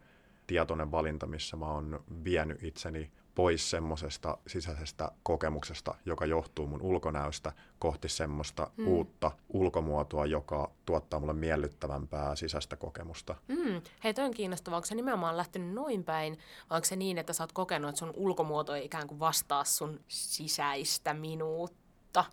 [0.47, 7.53] tietoinen valinta, missä mä oon vienyt itseni pois semmoisesta sisäisestä kokemuksesta, joka johtuu mun ulkonäöstä,
[7.79, 8.87] kohti semmoista mm.
[8.87, 13.35] uutta ulkomuotoa, joka tuottaa mulle miellyttävämpää sisäistä kokemusta.
[13.49, 13.83] Mm.
[14.05, 14.77] Hei, toi on kiinnostavaa.
[14.77, 16.39] Onko se nimenomaan lähtenyt noin päin,
[16.71, 19.65] vai onko se niin, että sä oot kokenut, että sun ulkomuoto ei ikään kuin vastaa
[19.65, 22.25] sun sisäistä minuutta?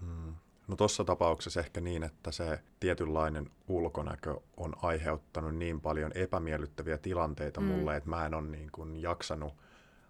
[0.00, 0.34] Mm.
[0.68, 7.60] No tuossa tapauksessa ehkä niin, että se tietynlainen ulkonäkö on aiheuttanut niin paljon epämiellyttäviä tilanteita
[7.60, 7.66] mm.
[7.66, 9.54] mulle, että mä en ole niin kuin jaksanut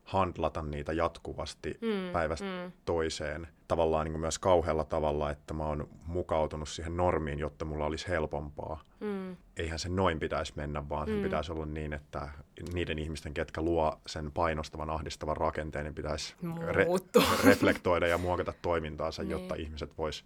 [0.04, 2.72] handlata niitä jatkuvasti mm, päivästä mm.
[2.84, 3.48] toiseen.
[3.68, 8.08] Tavallaan niin kuin myös kauhealla tavalla, että mä oon mukautunut siihen normiin, jotta mulla olisi
[8.08, 8.82] helpompaa.
[9.00, 9.36] Mm.
[9.56, 11.22] Eihän se noin pitäisi mennä, vaan mm.
[11.22, 12.28] pitäisi olla niin, että
[12.72, 19.22] niiden ihmisten, ketkä luo sen painostavan, ahdistavan rakenteen, niin pitäisi re- reflektoida ja muokata toimintaansa,
[19.22, 19.30] niin.
[19.30, 20.24] jotta ihmiset vois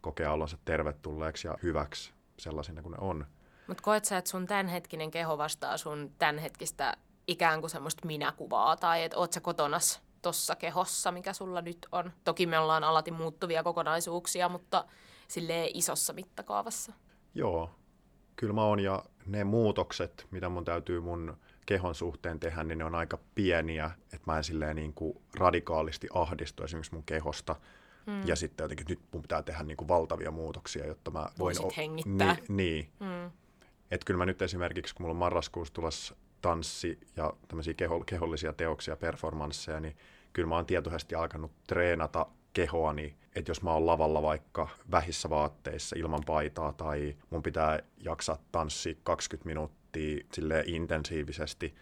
[0.00, 3.26] kokea olonsa tervetulleeksi ja hyväksi sellaisina kuin ne on.
[3.66, 9.04] Mutta koet sä, että sun tämänhetkinen keho vastaa sun tämänhetkistä ikään kuin semmoista minäkuvaa tai
[9.04, 12.12] että oot sä kotonas tossa kehossa, mikä sulla nyt on.
[12.24, 14.84] Toki me ollaan alati muuttuvia kokonaisuuksia, mutta
[15.28, 16.92] sille isossa mittakaavassa.
[17.34, 17.70] Joo,
[18.36, 22.84] kyllä mä oon ja ne muutokset, mitä mun täytyy mun kehon suhteen tehdä, niin ne
[22.84, 27.56] on aika pieniä, että mä en silleen niin kuin radikaalisti ahdistu esimerkiksi mun kehosta.
[28.06, 28.26] Mm.
[28.26, 31.30] Ja sitten jotenkin nyt mun pitää tehdä niin kuin valtavia muutoksia, jotta mä voin...
[31.38, 32.34] Voisit o- hengittää.
[32.34, 32.90] Ni- niin.
[33.00, 33.30] Mm.
[33.90, 38.52] Että kyllä mä nyt esimerkiksi, kun mulla on marraskuussa tulossa tanssi ja tämmöisiä keho, kehollisia
[38.52, 39.96] teoksia, performansseja, niin
[40.32, 45.96] kyllä mä oon tietoisesti alkanut treenata kehoani, että jos mä oon lavalla vaikka vähissä vaatteissa
[45.98, 51.74] ilman paitaa tai mun pitää jaksaa tanssia 20 minuuttia sille intensiivisesti,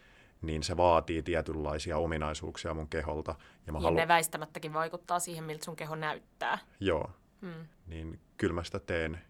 [0.43, 3.35] niin se vaatii tietynlaisia ominaisuuksia mun keholta.
[3.67, 3.97] Ja, mä ja halu...
[3.97, 6.59] ne väistämättäkin vaikuttaa siihen, miltä sun keho näyttää.
[6.81, 7.11] Joo.
[7.43, 7.67] Hmm.
[7.87, 9.21] Niin kyllä mä sitä teen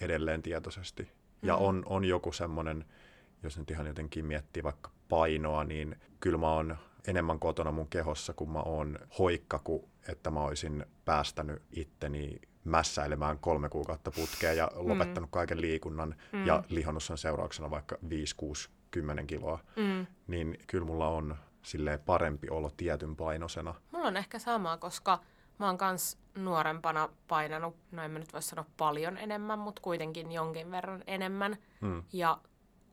[0.00, 1.08] edelleen tietoisesti.
[1.42, 1.64] Ja hmm.
[1.64, 2.84] on, on joku semmoinen
[3.42, 8.32] jos nyt ihan jotenkin miettii vaikka painoa, niin kyllä mä oon enemmän kotona mun kehossa,
[8.32, 14.70] kun mä oon hoikka, kuin että mä olisin päästänyt itteni mässäilemään kolme kuukautta putkeen ja
[14.74, 14.88] mm.
[14.88, 16.46] lopettanut kaiken liikunnan mm.
[16.46, 20.06] ja lihonnut sen seurauksena vaikka 5, 6, 10 kiloa, mm.
[20.26, 23.74] niin kyllä mulla on silleen parempi olo tietyn painosena.
[23.92, 25.20] Mulla on ehkä sama, koska
[25.58, 30.32] mä oon kans nuorempana painanut, no en mä nyt voi sanoa paljon enemmän, mutta kuitenkin
[30.32, 31.56] jonkin verran enemmän.
[31.80, 32.02] Mm.
[32.12, 32.38] Ja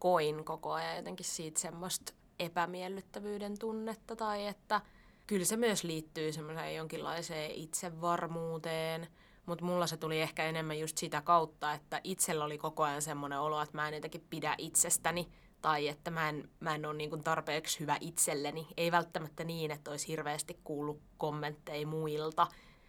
[0.04, 4.82] koin koko ajan jotenkin siitä semmoista epämiellyttävyyden tunnetta tai että
[5.28, 9.08] kyllä se myös liittyy semmoiseen jonkinlaiseen itsevarmuuteen,
[9.46, 13.40] mutta mulla se tuli ehkä enemmän just sitä kautta, että itsellä oli koko ajan semmoinen
[13.40, 15.30] olo, että mä en jotenkin pidä itsestäni
[15.62, 18.68] tai että mä en, mä en ole niin tarpeeksi hyvä itselleni.
[18.78, 22.48] Ei välttämättä niin, että olisi hirveästi kuullut kommentteja muilta,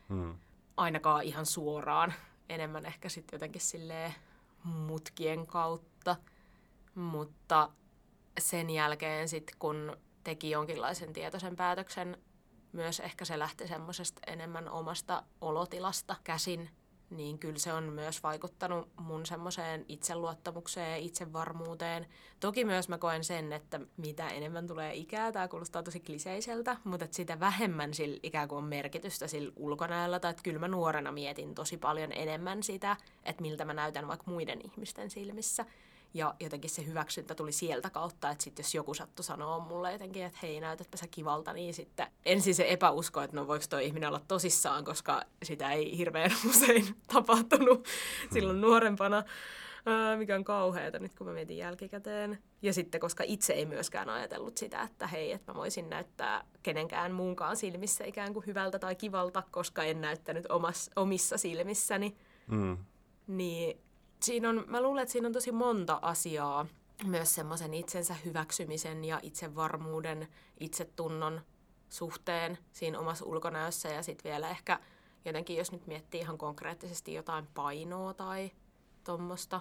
[0.09, 0.35] hmm.
[0.77, 2.15] ainakaan ihan suoraan.
[2.49, 4.15] Enemmän ehkä sitten jotenkin silleen
[4.65, 6.17] mutkien kautta.
[6.95, 7.71] Mutta
[8.39, 12.19] sen jälkeen sitten, kun teki jonkinlaisen tietoisen päätöksen,
[12.73, 16.71] myös ehkä se lähti semmoisesta enemmän omasta olotilasta käsin,
[17.11, 22.07] niin kyllä se on myös vaikuttanut mun semmoiseen itseluottamukseen ja itsevarmuuteen.
[22.41, 27.05] Toki myös mä koen sen, että mitä enemmän tulee ikää, tämä kuulostaa tosi kliseiseltä, mutta
[27.05, 31.13] että sitä vähemmän sillä ikään kuin on merkitystä sillä ulkonäöllä, tai että kyllä mä nuorena
[31.13, 35.67] mietin tosi paljon enemmän sitä, että miltä mä näytän vaikka muiden ihmisten silmissä.
[36.15, 40.25] Ja jotenkin se hyväksyntä tuli sieltä kautta, että sitten jos joku sattui sanoa mulle jotenkin,
[40.25, 44.09] että hei, näytätpä sä kivalta, niin sitten ensin se epäusko, että no voiko tuo ihminen
[44.09, 47.87] olla tosissaan, koska sitä ei hirveän usein tapahtunut
[48.33, 49.23] silloin nuorempana.
[50.19, 52.39] mikä on kauheata nyt, kun mä mietin jälkikäteen.
[52.63, 57.13] Ja sitten, koska itse ei myöskään ajatellut sitä, että hei, että mä voisin näyttää kenenkään
[57.13, 62.17] muunkaan silmissä ikään kuin hyvältä tai kivalta, koska en näyttänyt omas, omissa silmissäni.
[62.47, 62.77] Mm.
[63.27, 63.84] Niin
[64.25, 66.67] siinä on, mä luulen, että siinä on tosi monta asiaa,
[67.05, 70.29] myös semmoisen itsensä hyväksymisen ja itsevarmuuden,
[70.61, 71.41] itsetunnon
[71.91, 74.81] suhteen siinä omassa ulkonäössä ja sitten vielä ehkä
[75.25, 78.51] jotenkin, jos nyt miettii ihan konkreettisesti jotain painoa tai
[79.05, 79.61] tuommoista,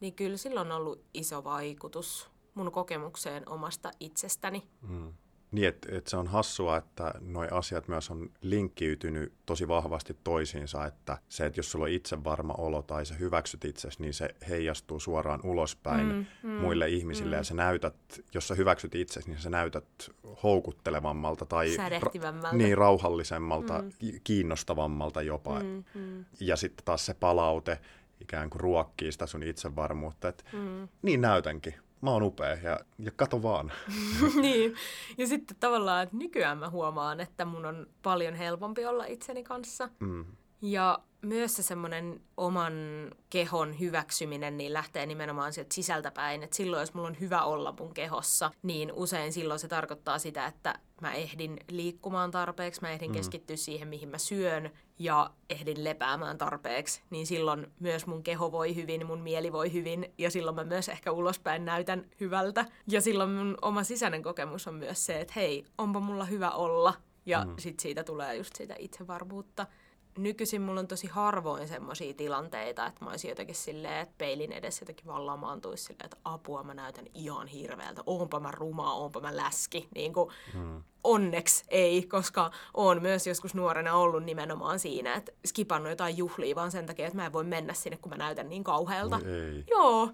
[0.00, 4.68] niin kyllä sillä on ollut iso vaikutus mun kokemukseen omasta itsestäni.
[4.82, 5.12] Mm.
[5.52, 10.86] Niin, että et se on hassua, että nuo asiat myös on linkkiytynyt tosi vahvasti toisiinsa,
[10.86, 15.00] että se, että jos sulla on itsevarma olo tai sä hyväksyt itsesi, niin se heijastuu
[15.00, 17.40] suoraan ulospäin mm, mm, muille ihmisille mm.
[17.40, 17.94] ja sä näytät,
[18.34, 20.10] jos sä hyväksyt itsesi, niin sä näytät
[20.42, 23.90] houkuttelevammalta tai ra- niin, rauhallisemmalta, mm.
[24.24, 25.60] kiinnostavammalta jopa.
[25.60, 26.24] Mm, mm.
[26.40, 27.78] Ja sitten taas se palaute
[28.20, 30.88] ikään kuin ruokkii sitä sun itsevarmuutta, että mm.
[31.02, 33.72] niin näytänkin mä oon upea ja, ja kato vaan.
[34.42, 34.74] niin,
[35.18, 39.88] ja sitten tavallaan, että nykyään mä huomaan, että mun on paljon helpompi olla itseni kanssa.
[40.00, 40.24] Mm.
[40.62, 42.72] Ja myös se semmoinen oman
[43.30, 46.42] kehon hyväksyminen niin lähtee nimenomaan sieltä sisältäpäin.
[46.42, 50.46] Että silloin, jos mulla on hyvä olla mun kehossa, niin usein silloin se tarkoittaa sitä,
[50.46, 53.14] että mä ehdin liikkumaan tarpeeksi, mä ehdin mm.
[53.14, 57.02] keskittyä siihen, mihin mä syön ja ehdin lepäämään tarpeeksi.
[57.10, 60.88] Niin silloin myös mun keho voi hyvin, mun mieli voi hyvin ja silloin mä myös
[60.88, 62.64] ehkä ulospäin näytän hyvältä.
[62.88, 66.94] Ja silloin mun oma sisäinen kokemus on myös se, että hei, onpa mulla hyvä olla.
[67.26, 67.54] Ja mm.
[67.58, 69.66] sit siitä tulee just sitä itsevarmuutta
[70.18, 74.82] nykyisin mulla on tosi harvoin semmoisia tilanteita, että mä olisin jotenkin silleen, että peilin edessä
[74.82, 79.36] jotenkin vaan lamaantuisi silleen, että apua mä näytän ihan hirveältä, oonpa mä ruma, oonpa mä
[79.36, 79.88] läski.
[79.94, 80.82] Niin kuin, hmm.
[81.04, 86.70] Onneksi ei, koska oon myös joskus nuorena ollut nimenomaan siinä, että skipannut jotain juhlia vaan
[86.70, 89.20] sen takia, että mä en voi mennä sinne, kun mä näytän niin kauhealta.
[89.26, 89.64] ei.
[89.70, 90.10] Joo.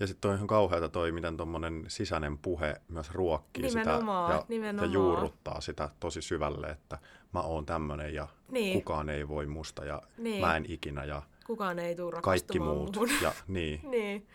[0.00, 4.46] Ja sitten on ihan kauheata toi, miten tuommoinen sisäinen puhe myös ruokkii nimenomaan, sitä ja,
[4.48, 4.90] nimenomaan.
[4.90, 6.98] ja juurruttaa sitä tosi syvälle, että
[7.34, 8.72] mä oon tämmöinen ja niin.
[8.72, 10.40] kukaan ei voi musta ja niin.
[10.40, 12.96] mä en ikinä ja kukaan ei tule kaikki muut.
[13.22, 13.80] Ja, niin.
[13.90, 14.26] niin.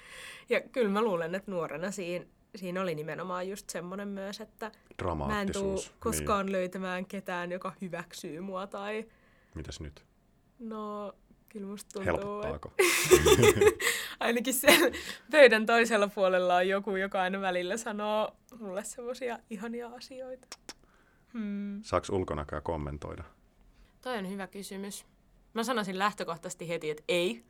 [0.49, 4.71] ja kyllä mä luulen, että nuorena siinä, siinä oli nimenomaan just semmoinen myös, että
[5.27, 5.91] mä en tuu niin.
[5.99, 6.53] koskaan niin.
[6.53, 9.05] löytämään ketään, joka hyväksyy mua tai...
[9.55, 10.05] Mitäs nyt?
[10.59, 11.13] No,
[11.53, 12.73] kyllä musta tuntuu, Helpottaako?
[12.77, 13.85] Että...
[14.19, 14.97] Ainakin siellä
[15.31, 20.47] pöydän toisella puolella on joku, joka aina välillä sanoo mulle semmoisia ihania asioita.
[21.33, 21.83] Hmm.
[21.83, 23.23] Saaks ulkonäköä kommentoida?
[24.01, 25.05] Toi on hyvä kysymys.
[25.53, 27.43] Mä sanoisin lähtökohtaisesti heti, että ei.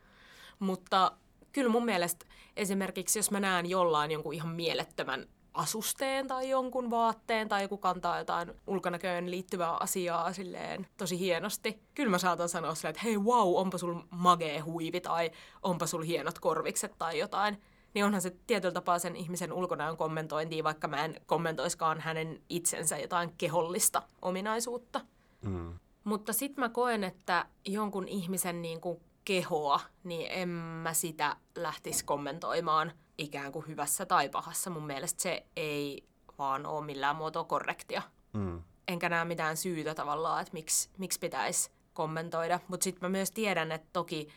[0.59, 1.11] Mutta
[1.51, 7.49] kyllä mun mielestä esimerkiksi, jos mä näen jollain jonkun ihan mielettömän asusteen tai jonkun vaatteen
[7.49, 11.79] tai joku kantaa jotain ulkonäköön liittyvää asiaa silleen tosi hienosti.
[11.95, 15.31] Kyllä mä saatan sanoa silleen, että hei wow, onpa sul magee huivi tai
[15.63, 17.61] onpa sul hienot korvikset tai jotain.
[17.93, 22.97] Niin onhan se tietyllä tapaa sen ihmisen ulkonäön kommentointia, vaikka mä en kommentoiskaan hänen itsensä
[22.97, 25.01] jotain kehollista ominaisuutta.
[25.41, 25.79] Mm.
[26.03, 32.05] Mutta sitten mä koen, että jonkun ihmisen niin kuin kehoa, niin en mä sitä lähtisi
[32.05, 34.69] kommentoimaan ikään kuin hyvässä tai pahassa.
[34.69, 36.03] Mun mielestä se ei
[36.37, 38.01] vaan ole millään muotoa korrektia.
[38.33, 38.61] Mm.
[38.87, 42.59] Enkä näe mitään syytä tavallaan, että miksi, miksi pitäisi kommentoida.
[42.67, 44.27] Mutta sitten mä myös tiedän, että toki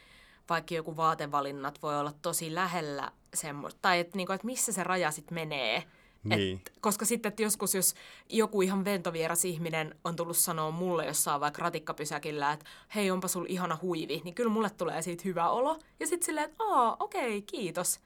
[0.48, 5.10] vaikka joku vaatevalinnat voi olla tosi lähellä semmoista, tai että niinku, et missä se raja
[5.10, 5.82] sitten menee.
[6.28, 6.60] Niin.
[6.66, 7.94] Et, koska sitten, että joskus jos
[8.28, 13.46] joku ihan ventovieras ihminen on tullut sanoa mulle jossain vaikka ratikkapysäkillä, että hei, onpa sul
[13.48, 15.78] ihana huivi, niin kyllä mulle tulee siitä hyvä olo.
[16.00, 18.00] Ja sitten silleen, että aa, okei, okay, kiitos.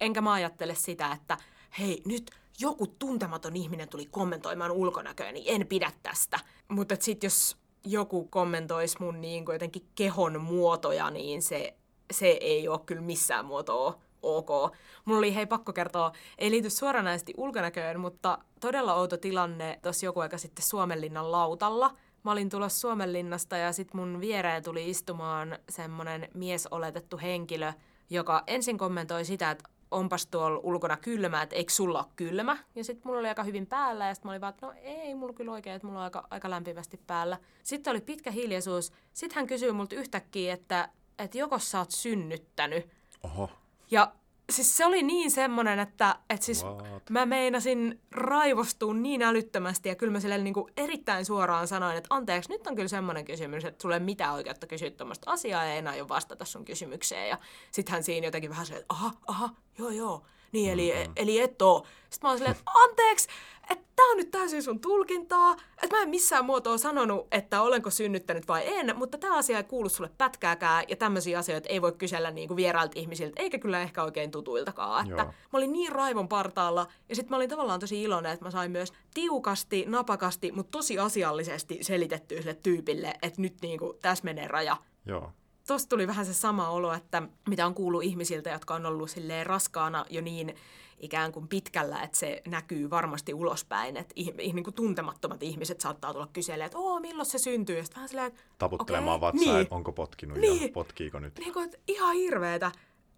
[0.00, 1.36] Enkä mä ajattele sitä, että
[1.78, 6.40] hei, nyt joku tuntematon ihminen tuli kommentoimaan ulkonäköä, niin en pidä tästä.
[6.68, 11.76] Mutta sitten jos joku kommentoisi mun niin jotenkin kehon muotoja, niin se,
[12.12, 14.72] se ei ole kyllä missään muotoa ok.
[15.04, 20.20] Mulla oli hei pakko kertoa, ei liity suoranaisesti ulkonäköön, mutta todella outo tilanne tuossa joku
[20.20, 21.96] aika sitten Suomenlinnan lautalla.
[22.24, 27.72] Mä olin tulossa Suomenlinnasta ja sitten mun viereen tuli istumaan semmonen mies oletettu henkilö,
[28.10, 32.58] joka ensin kommentoi sitä, että onpas tuolla ulkona kylmä, että eikö sulla ole kylmä?
[32.74, 35.14] Ja sitten mulla oli aika hyvin päällä ja sitten mä olin vaan, että no ei
[35.14, 37.38] mulla kyllä oikein, että mulla on aika, aika lämpimästi päällä.
[37.62, 38.92] Sitten oli pitkä hiljaisuus.
[39.12, 42.88] Sitten hän kysyi multa yhtäkkiä, että, että joko sä oot synnyttänyt.
[43.22, 43.50] Oho.
[43.92, 44.12] Ja
[44.50, 47.10] siis se oli niin semmoinen, että, että siis What?
[47.10, 52.14] mä meinasin raivostua niin älyttömästi ja kyllä mä sille niin kuin erittäin suoraan sanoin, että
[52.14, 55.74] anteeksi, nyt on kyllä semmoinen kysymys, että sulle ei mitään oikeutta kysyä tuommoista asiaa ja
[55.74, 57.28] en aio vastata sun kysymykseen.
[57.28, 57.38] Ja
[57.70, 61.12] sitten hän siinä jotenkin vähän se, että aha, aha, joo joo, niin eli, mm-hmm.
[61.16, 61.86] eli et oo.
[62.10, 63.28] Sitten mä oon silleen, että anteeksi,
[63.70, 67.90] että tää on nyt täysin sun tulkintaa, että mä en missään muotoa sanonut, että olenko
[67.90, 71.92] synnyttänyt vai en, mutta tämä asia ei kuulu sulle pätkääkään ja tämmöisiä asioita ei voi
[71.92, 75.10] kysellä niin kuin vierailta ihmisiltä, eikä kyllä ehkä oikein tutuiltakaan.
[75.10, 78.50] Että mä olin niin raivon partaalla ja sitten mä olin tavallaan tosi iloinen, että mä
[78.50, 84.24] sain myös tiukasti, napakasti, mutta tosi asiallisesti selitettyä sille tyypille, että nyt niin kuin, tässä
[84.24, 84.76] menee raja.
[85.06, 85.32] Joo
[85.66, 89.46] tuosta tuli vähän se sama olo, että mitä on kuullut ihmisiltä, jotka on ollut silleen
[89.46, 90.54] raskaana jo niin
[91.02, 96.28] ikään kuin pitkällä, että se näkyy varmasti ulospäin, että niin kuin tuntemattomat ihmiset saattaa tulla
[96.32, 99.62] kyselemään, että oo, milloin se syntyy, ja vähän silleen, Taputtelemaan okay, vatsaa, niin.
[99.62, 100.62] että onko potkinut niin.
[100.62, 101.38] ja potkiiko nyt.
[101.38, 102.72] Niin kuin, että ihan hirveetä.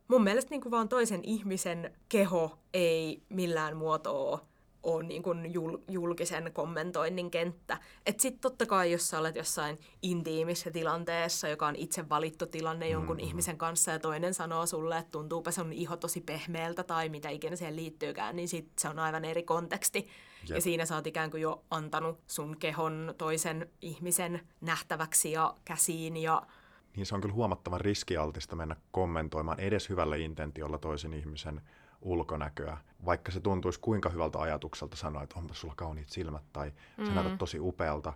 [0.08, 4.46] Mun mielestä niin kuin vaan toisen ihmisen keho ei millään muotoa
[4.84, 7.78] ole niin kuin jul, julkisen kommentoinnin kenttä.
[8.06, 12.88] Että sitten totta kai, jos sä olet jossain intiimissä tilanteessa, joka on itse valittu tilanne
[12.88, 13.28] jonkun mm-hmm.
[13.28, 17.56] ihmisen kanssa, ja toinen sanoo sulle, että tuntuupa sun iho tosi pehmeältä tai mitä ikinä
[17.56, 20.08] siihen liittyykään, niin sit se on aivan eri konteksti.
[20.48, 20.56] Jep.
[20.56, 26.16] Ja siinä sä oot ikään kuin jo antanut sun kehon toisen ihmisen nähtäväksi ja käsiin
[26.16, 26.42] ja
[26.96, 31.60] niin se on kyllä huomattavan riskialtista mennä kommentoimaan edes hyvällä intentiolla toisen ihmisen
[32.04, 37.06] ulkonäköä, vaikka se tuntuisi kuinka hyvältä ajatukselta sanoa, että onpa sulla kauniit silmät tai mm.
[37.06, 38.12] sä näytät tosi upealta,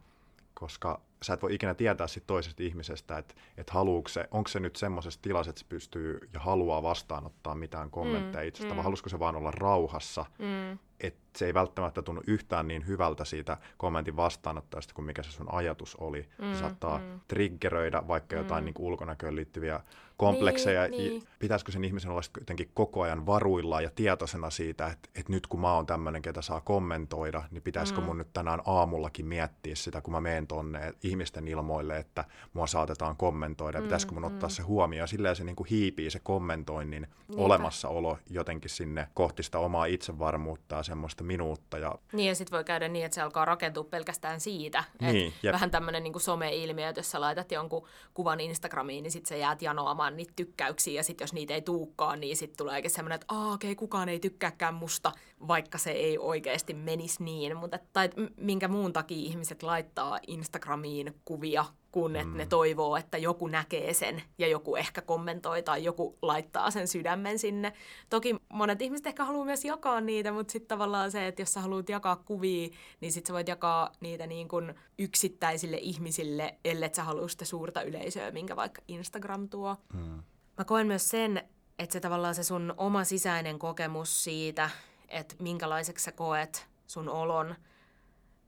[0.54, 4.60] koska sä et voi ikinä tietää sit toisesta ihmisestä, että et haluuko se, onko se
[4.60, 8.48] nyt semmoisessa tilassa, että se pystyy ja haluaa vastaanottaa mitään kommentteja mm.
[8.48, 8.76] itsestä, mm.
[8.76, 10.78] vai haluaisiko se vaan olla rauhassa, mm.
[11.00, 15.54] että se ei välttämättä tunnu yhtään niin hyvältä siitä kommentin vastaanottajasta kuin mikä se sun
[15.54, 16.28] ajatus oli.
[16.38, 16.52] Mm.
[16.52, 17.20] Se saattaa mm.
[17.28, 18.64] triggeröidä vaikka jotain mm.
[18.64, 19.80] niin ulkonäköön liittyviä
[20.18, 20.88] komplekseja.
[20.88, 21.22] Niin, niin.
[21.38, 25.60] Pitäisikö sen ihmisen olla jotenkin koko ajan varuillaan ja tietoisena siitä, että, että nyt kun
[25.60, 28.06] mä oon tämmöinen, ketä saa kommentoida, niin pitäisikö mm.
[28.06, 33.16] mun nyt tänään aamullakin miettiä sitä, kun mä menen tonne ihmisten ilmoille, että mua saatetaan
[33.16, 34.26] kommentoida, mm, pitäisikö mun mm.
[34.26, 35.08] ottaa se huomioon.
[35.08, 37.44] Silleen se niin kuin hiipii se kommentoinnin Niinpä.
[37.44, 41.78] olemassaolo jotenkin sinne kohti sitä omaa itsevarmuutta ja semmoista minuutta.
[41.78, 41.94] Ja...
[42.12, 44.84] Niin ja sitten voi käydä niin, että se alkaa rakentua pelkästään siitä.
[45.00, 49.36] Niin, vähän tämmöinen niin some-ilmiö, että jos sä laitat jonkun kuvan Instagramiin, niin sitten sä
[49.36, 53.34] jäät janoamaan niitä tykkäyksiä ja sitten jos niitä ei tuukkaan, niin sitten tuleekin semmoinen, että
[53.34, 55.12] okei, okay, kukaan ei tykkääkään musta,
[55.48, 57.56] vaikka se ei oikeasti menisi niin.
[57.56, 62.36] Mutta, tai minkä muun takia ihmiset laittaa Instagramiin kuvia, kun että mm.
[62.36, 67.38] ne toivoo, että joku näkee sen ja joku ehkä kommentoi tai joku laittaa sen sydämen
[67.38, 67.72] sinne.
[68.10, 71.60] Toki monet ihmiset ehkä haluaa myös jakaa niitä, mutta sitten tavallaan se, että jos sä
[71.60, 72.68] haluat jakaa kuvia,
[73.00, 77.82] niin sitten sä voit jakaa niitä niin kuin yksittäisille ihmisille, ellei sä halua sitä suurta
[77.82, 79.76] yleisöä, minkä vaikka Instagram tuo.
[79.92, 80.22] Mm.
[80.58, 81.42] Mä koen myös sen,
[81.78, 84.70] että se tavallaan se sun oma sisäinen kokemus siitä,
[85.08, 87.54] että minkälaiseksi sä koet sun olon–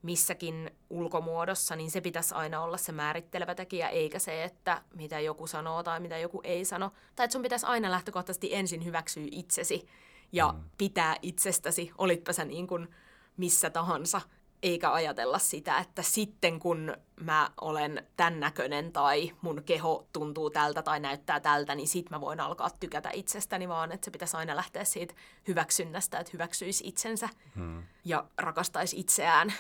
[0.03, 5.47] missäkin ulkomuodossa, niin se pitäisi aina olla se määrittelevä tekijä, eikä se, että mitä joku
[5.47, 6.93] sanoo tai mitä joku ei sano.
[7.17, 9.89] Tai että sun pitäisi aina lähtökohtaisesti ensin hyväksyä itsesi
[10.33, 10.65] ja mm.
[10.79, 12.89] pitää itsestäsi, olitpa sä niin kuin
[13.37, 14.21] missä tahansa,
[14.63, 20.83] eikä ajatella sitä, että sitten kun mä olen tämän näköinen tai mun keho tuntuu tältä
[20.83, 24.57] tai näyttää tältä, niin sit mä voin alkaa tykätä itsestäni, vaan että se pitäisi aina
[24.57, 25.15] lähteä siitä
[25.49, 27.83] hyväksynnästä, että hyväksyisi itsensä hmm.
[28.05, 29.53] ja rakastaisi itseään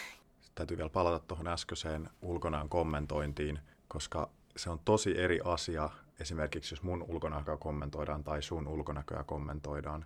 [0.61, 6.83] täytyy vielä palata tuohon äskeiseen ulkonäön kommentointiin, koska se on tosi eri asia esimerkiksi, jos
[6.83, 10.05] mun ulkonäköä kommentoidaan tai sun ulkonäköä kommentoidaan.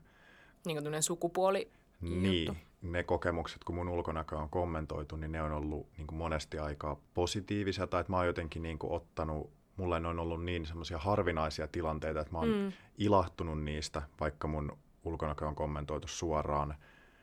[0.66, 2.62] Niin kuin sukupuoli Niin, juttu.
[2.82, 6.96] ne kokemukset, kun mun ulkonäköä on kommentoitu, niin ne on ollut niin kuin monesti aika
[7.14, 10.98] positiivisia, tai että mä oon jotenkin niin kuin ottanut, mulle ne on ollut niin semmoisia
[10.98, 12.72] harvinaisia tilanteita, että mä oon mm.
[12.98, 16.74] ilahtunut niistä, vaikka mun ulkonäkö on kommentoitu suoraan.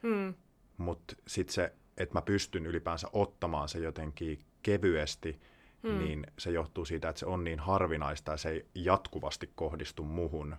[0.01, 0.33] Mm.
[0.77, 5.39] Mutta sitten se että mä pystyn ylipäänsä ottamaan se jotenkin kevyesti,
[5.83, 5.99] hmm.
[5.99, 10.55] niin se johtuu siitä, että se on niin harvinaista ja se ei jatkuvasti kohdistu muhun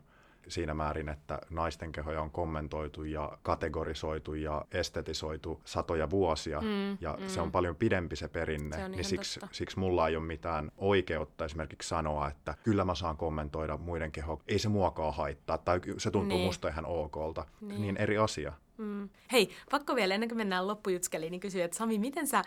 [0.48, 7.18] siinä määrin, että naisten kehoja on kommentoitu ja kategorisoitu ja estetisoitu satoja vuosia mm, ja
[7.20, 7.28] mm.
[7.28, 11.44] se on paljon pidempi se perinne, se niin siksi, siksi mulla ei ole mitään oikeutta
[11.44, 16.10] esimerkiksi sanoa, että kyllä mä saan kommentoida muiden kehoa, ei se muakaan haittaa tai se
[16.10, 16.46] tuntuu niin.
[16.46, 17.82] musta ihan okolta, niin.
[17.82, 18.52] niin eri asia.
[18.82, 19.08] Mm.
[19.32, 22.42] Hei, pakko vielä ennen kuin mennään loppujutskeliin, niin kysyä, että Sami, miten sä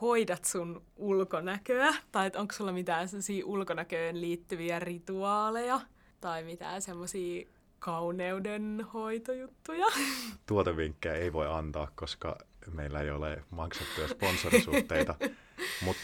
[0.00, 1.94] hoidat sun ulkonäköä?
[2.12, 5.80] Tai onko sulla mitään sellaisia ulkonäköön liittyviä rituaaleja?
[6.20, 7.46] Tai mitään semmoisia
[7.78, 9.86] kauneudenhoitojuttuja?
[10.46, 12.38] Tuotevinkkejä ei voi antaa, koska
[12.72, 15.14] meillä ei ole maksettuja sponsorisuhteita.
[15.84, 16.02] Mutta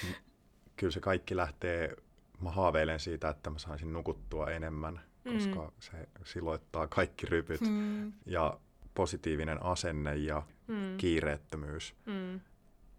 [0.77, 1.97] kyllä se kaikki lähtee,
[2.41, 5.01] mä haaveilen siitä, että mä saisin nukuttua enemmän,
[5.33, 5.71] koska mm.
[5.81, 7.61] se siloittaa kaikki rypyt.
[7.61, 8.13] Mm.
[8.27, 8.61] Ja
[8.95, 10.97] positiivinen asenne ja mm.
[10.97, 11.95] kiireettömyys.
[12.07, 12.41] Mm.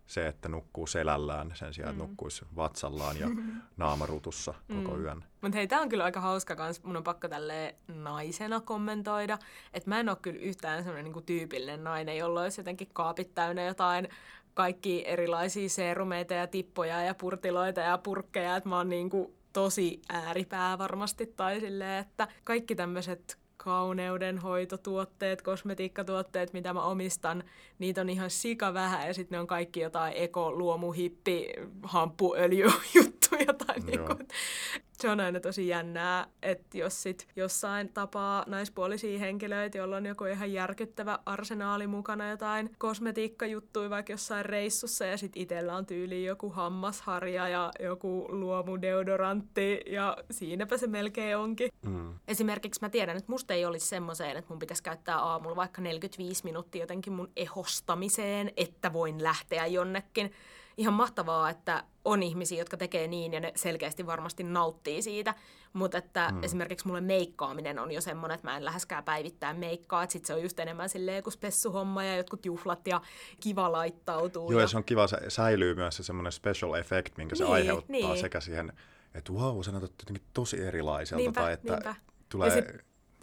[0.07, 3.27] se, että nukkuu selällään sen sijaan, että nukkuisi vatsallaan ja
[3.77, 5.23] naamarutussa koko yön.
[5.41, 6.83] Mutta hei, tämä on kyllä aika hauska kans.
[6.83, 9.37] Mun on pakko tälle naisena kommentoida,
[9.73, 13.63] että mä en ole kyllä yhtään semmoinen niinku tyypillinen nainen, jolla olisi jotenkin kaapit täynnä
[13.63, 14.07] jotain
[14.53, 20.77] kaikki erilaisia seerumeita ja tippoja ja purtiloita ja purkkeja, että mä oon niinku tosi ääripää
[20.77, 27.43] varmasti tai silleen, että kaikki tämmöiset kauneudenhoitotuotteet, kosmetiikkatuotteet, mitä mä omistan,
[27.79, 31.53] niitä on ihan sika vähän ja sitten ne on kaikki jotain eko, luomu, hippi,
[32.95, 34.23] juttuja tai niinku,
[35.01, 40.23] se on aina tosi jännää, että jos sit jossain tapaa naispuolisia henkilöitä, joilla on joku
[40.23, 46.49] ihan järkyttävä arsenaali mukana jotain kosmetiikkajuttuja vaikka jossain reissussa ja sit itsellä on tyyli joku
[46.49, 51.69] hammasharja ja joku luomudeodorantti ja siinäpä se melkein onkin.
[51.85, 52.13] Mm.
[52.27, 56.43] Esimerkiksi mä tiedän, että musta ei olisi semmoiseen, että mun pitäisi käyttää aamulla vaikka 45
[56.43, 60.31] minuuttia jotenkin mun ehostamiseen, että voin lähteä jonnekin
[60.77, 65.35] ihan mahtavaa, että on ihmisiä, jotka tekee niin ja ne selkeästi varmasti nauttii siitä,
[65.73, 66.43] mutta että mm.
[66.43, 70.33] esimerkiksi mulle meikkaaminen on jo semmoinen, että mä en läheskään päivittää meikkaa, että sit se
[70.33, 73.01] on just enemmän silleen kuin spessuhomma ja jotkut juhlat ja
[73.39, 74.51] kiva laittautuu.
[74.51, 77.47] Joo, ja, ja se on kiva, se säilyy myös se semmoinen special effect, minkä niin,
[77.47, 78.17] se aiheuttaa niin.
[78.17, 78.73] sekä siihen,
[79.13, 81.95] että wow, sä näytät jotenkin tosi erilaiselta, niinpä, tai että niinpä.
[82.29, 82.47] tulee...
[82.47, 82.65] Ja sit,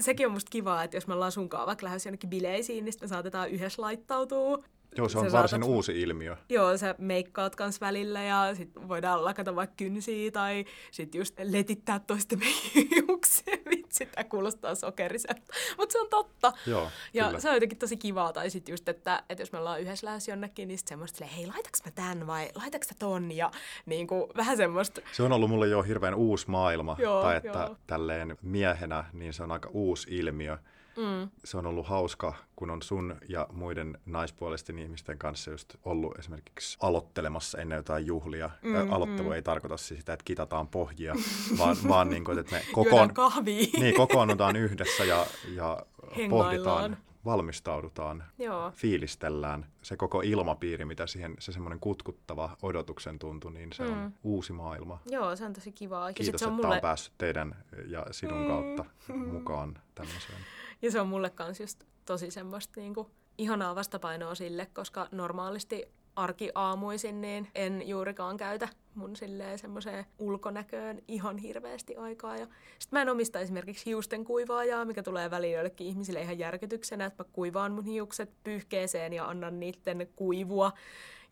[0.00, 3.08] sekin on musta kivaa, että jos me ollaan sunkaan vaikka lähes jonnekin bileisiin, niin me
[3.08, 4.64] saatetaan yhdessä laittautua.
[4.98, 6.36] Joo, se on varsin saatat, uusi ilmiö.
[6.48, 11.98] Joo, sä meikkaat kans välillä ja sit voidaan lakata vaikka kynsiä tai sit just letittää
[11.98, 12.40] toisten
[12.74, 13.56] hiuksia.
[13.70, 15.52] Vitsi, tää kuulostaa sokeriselta.
[15.76, 16.52] Mutta se on totta.
[16.66, 17.40] Joo, ja kyllä.
[17.40, 18.32] se on jotenkin tosi kivaa.
[18.32, 21.46] Tai sit just, että, että jos me ollaan yhdessä lähes jonnekin, niin sit semmoista hei,
[21.46, 23.32] laitaks mä tän vai laitaks mä ton?
[23.32, 23.50] Ja
[23.86, 25.00] niin kuin, vähän semmoista.
[25.12, 26.96] Se on ollut mulle jo hirveän uusi maailma.
[26.98, 27.76] Joo, tai että joo.
[27.86, 30.58] tälleen miehenä, niin se on aika uusi ilmiö
[30.98, 31.30] Mm.
[31.44, 36.78] Se on ollut hauska, kun on sun ja muiden naispuolisten ihmisten kanssa just ollut esimerkiksi
[36.80, 38.50] aloittelemassa ennen jotain juhlia.
[38.62, 39.34] Mm, Aloittelu mm.
[39.34, 41.14] ei tarkoita siis sitä, että kitataan pohjia,
[41.58, 43.10] vaan, vaan niin kuin, että me kokoon,
[43.80, 45.82] niin, kokoonnutaan yhdessä ja, ja
[46.30, 48.70] pohditaan valmistaudutaan, Joo.
[48.70, 49.66] fiilistellään.
[49.82, 53.92] Se koko ilmapiiri, mitä siihen, se semmoinen kutkuttava odotuksen tuntu, niin se mm.
[53.92, 55.00] on uusi maailma.
[55.06, 56.12] Joo, se on tosi kivaa.
[56.12, 56.74] Kiitos, se on että mulle...
[56.74, 58.46] on päässyt teidän ja sinun mm.
[58.46, 58.84] kautta
[59.32, 60.38] mukaan tämmöiseen.
[60.82, 65.84] Ja se on mulle kans just tosi semmoista niinku ihanaa vastapainoa sille, koska normaalisti
[66.16, 72.36] arkiaamuisin, niin en juurikaan käytä mun silleen semmoiseen ulkonäköön ihan hirveästi aikaa.
[72.36, 72.46] Ja
[72.78, 77.24] sit mä en omista esimerkiksi hiusten kuivaajaa, mikä tulee väliin joillekin ihmisille ihan järkytyksenä, että
[77.24, 80.72] mä kuivaan mun hiukset pyyhkeeseen ja annan niiden kuivua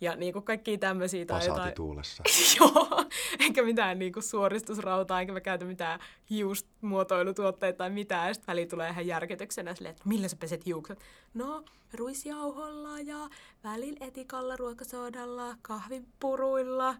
[0.01, 1.26] ja niin kuin kaikkia tämmöisiä.
[1.26, 1.74] Tai jotain...
[1.74, 2.22] tuulessa.
[2.61, 3.05] Joo,
[3.38, 8.28] eikä mitään niin kuin suoristusrautaa, eikä mä käytä mitään hiusmuotoilutuotteita tai mitään.
[8.28, 11.01] Ja sitten väliin tulee ihan järkytyksenä silleen, että millä sä peset hiukset?
[11.34, 13.28] No, ruisjauholla ja
[13.64, 16.94] välillä etikalla, ruokasoodalla, kahvipuruilla.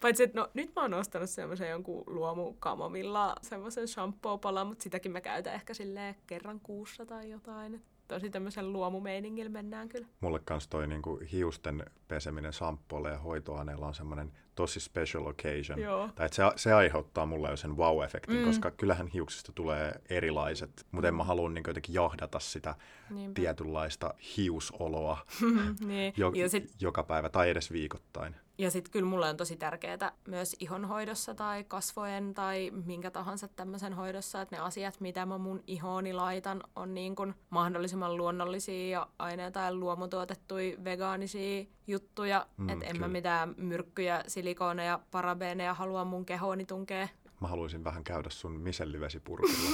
[0.00, 5.20] Paitsi, että no, nyt mä oon ostanut semmoisen jonkun luomukamomilla semmoisen shampoo mutta sitäkin mä
[5.20, 10.06] käytän ehkä silleen kerran kuussa tai jotain tosi tämmöisen luomumeiningillä mennään kyllä.
[10.20, 15.80] Mulle kans toi niinku hiusten peseminen samppuilla ja hoitoaineilla on semmoinen tosi special occasion.
[15.80, 16.10] Joo.
[16.14, 18.44] Tai se, se aiheuttaa mulle jo sen wow-efektin, mm.
[18.44, 22.74] koska kyllähän hiuksista tulee erilaiset, mutta en mä halua niin jotenkin jahdata sitä
[23.10, 23.34] Niinpä.
[23.34, 25.18] tietynlaista hiusoloa
[25.86, 26.14] niin.
[26.16, 26.72] jo, ja sit...
[26.80, 28.36] joka päivä tai edes viikoittain.
[28.58, 33.92] Ja sitten kyllä mulle on tosi tärkeää myös ihonhoidossa tai kasvojen tai minkä tahansa tämmöisen
[33.92, 39.08] hoidossa, että ne asiat, mitä mä mun ihooni laitan, on niin kuin mahdollisimman luonnollisia ja
[39.18, 42.46] aina tai luomutuotettuja vegaanisia juttuja.
[42.56, 47.08] Mm, että en mä mitään myrkkyjä, silikooneja, parabeeneja halua mun kehooni tunkea.
[47.40, 49.70] Mä haluaisin vähän käydä sun misellivesipurkilla.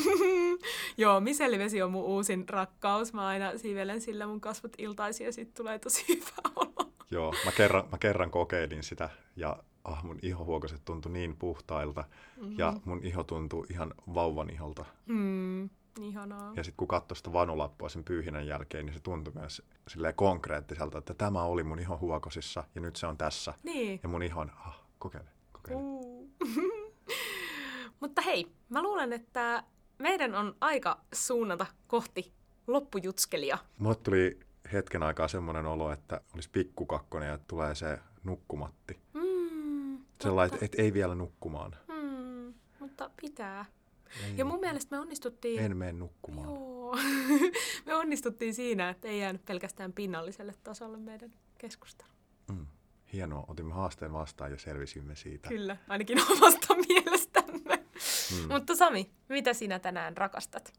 [0.96, 3.12] Joo, misellivesi on mun uusin rakkaus.
[3.12, 6.73] Mä aina siivelen sillä mun kasvot iltaisin ja sit tulee tosi hyvä olo.
[7.10, 12.04] Joo, mä kerran, mä kerran kokeilin sitä ja ah, mun ihohuokoset tuntui niin puhtailta
[12.36, 12.58] mm-hmm.
[12.58, 14.84] ja mun iho tuntui ihan vauvan iholta.
[15.06, 16.52] Mm, ihanaa.
[16.56, 19.62] Ja sitten kun katsoi sitä vanulappua sen pyyhinän jälkeen, niin se tuntui myös
[20.16, 23.54] konkreettiselta, että tämä oli mun ihohuokosissa ja nyt se on tässä.
[23.62, 24.00] Niin.
[24.02, 25.82] Ja mun ihon, ah, kokeile, kokeile.
[25.82, 26.30] Uh.
[28.00, 29.64] Mutta hei, mä luulen, että
[29.98, 32.32] meidän on aika suunnata kohti
[32.66, 33.58] loppujutskelia.
[33.78, 34.40] Mulle tuli
[34.74, 38.98] hetken aikaa semmoinen olo, että olisi pikkukakkonen ja tulee se nukkumatti.
[39.14, 41.76] Mm, Sellainen, että et ei vielä nukkumaan.
[41.88, 43.64] Mm, mutta pitää.
[44.24, 44.36] Ei.
[44.36, 45.62] Ja mun mielestä me onnistuttiin...
[45.62, 46.48] En mene nukkumaan.
[46.48, 46.96] Joo.
[47.86, 52.08] me onnistuttiin siinä, että ei jäänyt pelkästään pinnalliselle tasolle meidän keskustelu.
[52.48, 52.66] Mm.
[53.12, 53.44] Hienoa.
[53.48, 55.48] Otimme haasteen vastaan ja selvisimme siitä.
[55.48, 57.84] Kyllä, ainakin omasta mielestämme.
[58.32, 58.52] Mm.
[58.52, 60.72] Mutta Sami, mitä sinä tänään rakastat?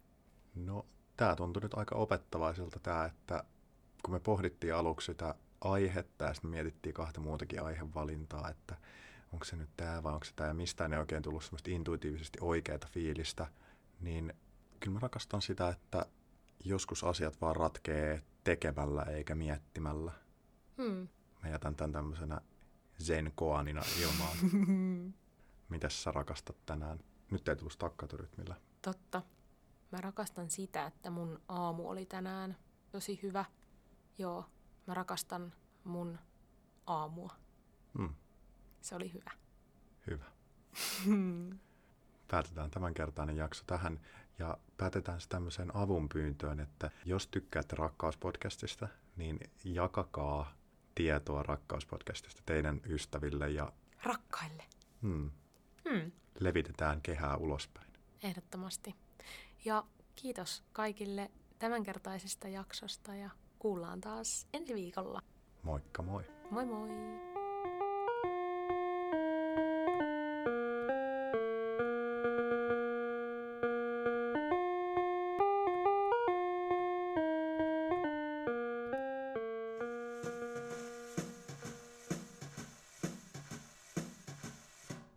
[0.55, 0.85] No,
[1.17, 3.43] tämä tuntui nyt aika opettavaiselta tämä, että
[4.05, 8.77] kun me pohdittiin aluksi sitä aihetta ja sitten mietittiin kahta muutakin aihevalintaa, että
[9.33, 12.37] onko se nyt tämä vai onko se tämä ja mistään ei oikein tullut semmoista intuitiivisesti
[12.41, 13.47] oikeaa fiilistä,
[13.99, 14.33] niin
[14.79, 16.05] kyllä mä rakastan sitä, että
[16.63, 20.11] joskus asiat vaan ratkee tekemällä eikä miettimällä.
[20.77, 21.07] Hmm.
[21.43, 22.41] Mä jätän tämän tämmöisenä
[23.03, 24.37] zen-koanina ilmaan.
[25.69, 26.99] Mitäs sä rakastat tänään?
[27.31, 28.55] Nyt ei tullut stakkatorytmillä.
[28.81, 29.21] Totta.
[29.91, 32.57] Mä rakastan sitä, että mun aamu oli tänään
[32.91, 33.45] tosi hyvä.
[34.17, 34.45] Joo,
[34.87, 35.53] mä rakastan
[35.83, 36.19] mun
[36.87, 37.33] aamua.
[37.97, 38.15] Hmm,
[38.81, 39.31] Se oli hyvä.
[40.07, 40.25] hyvä.
[42.27, 43.99] Päätetään tämänkertainen jakso tähän
[44.39, 50.53] ja päätetään se tämmöiseen avunpyyntöön, että jos tykkäätte Rakkauspodcastista, niin jakakaa
[50.95, 54.63] tietoa Rakkauspodcastista teidän ystäville ja Rakkaille.
[55.01, 55.31] hmm,
[55.89, 56.11] Hmm.
[56.39, 57.93] levitetään kehää ulospäin.
[58.23, 58.95] Ehdottomasti.
[59.65, 59.83] Ja
[60.15, 63.29] kiitos kaikille tämänkertaisesta jaksosta ja
[63.65, 65.21] kuullaan taas ensi viikolla.
[65.63, 66.23] Moikka moi!
[66.51, 66.89] Moi moi!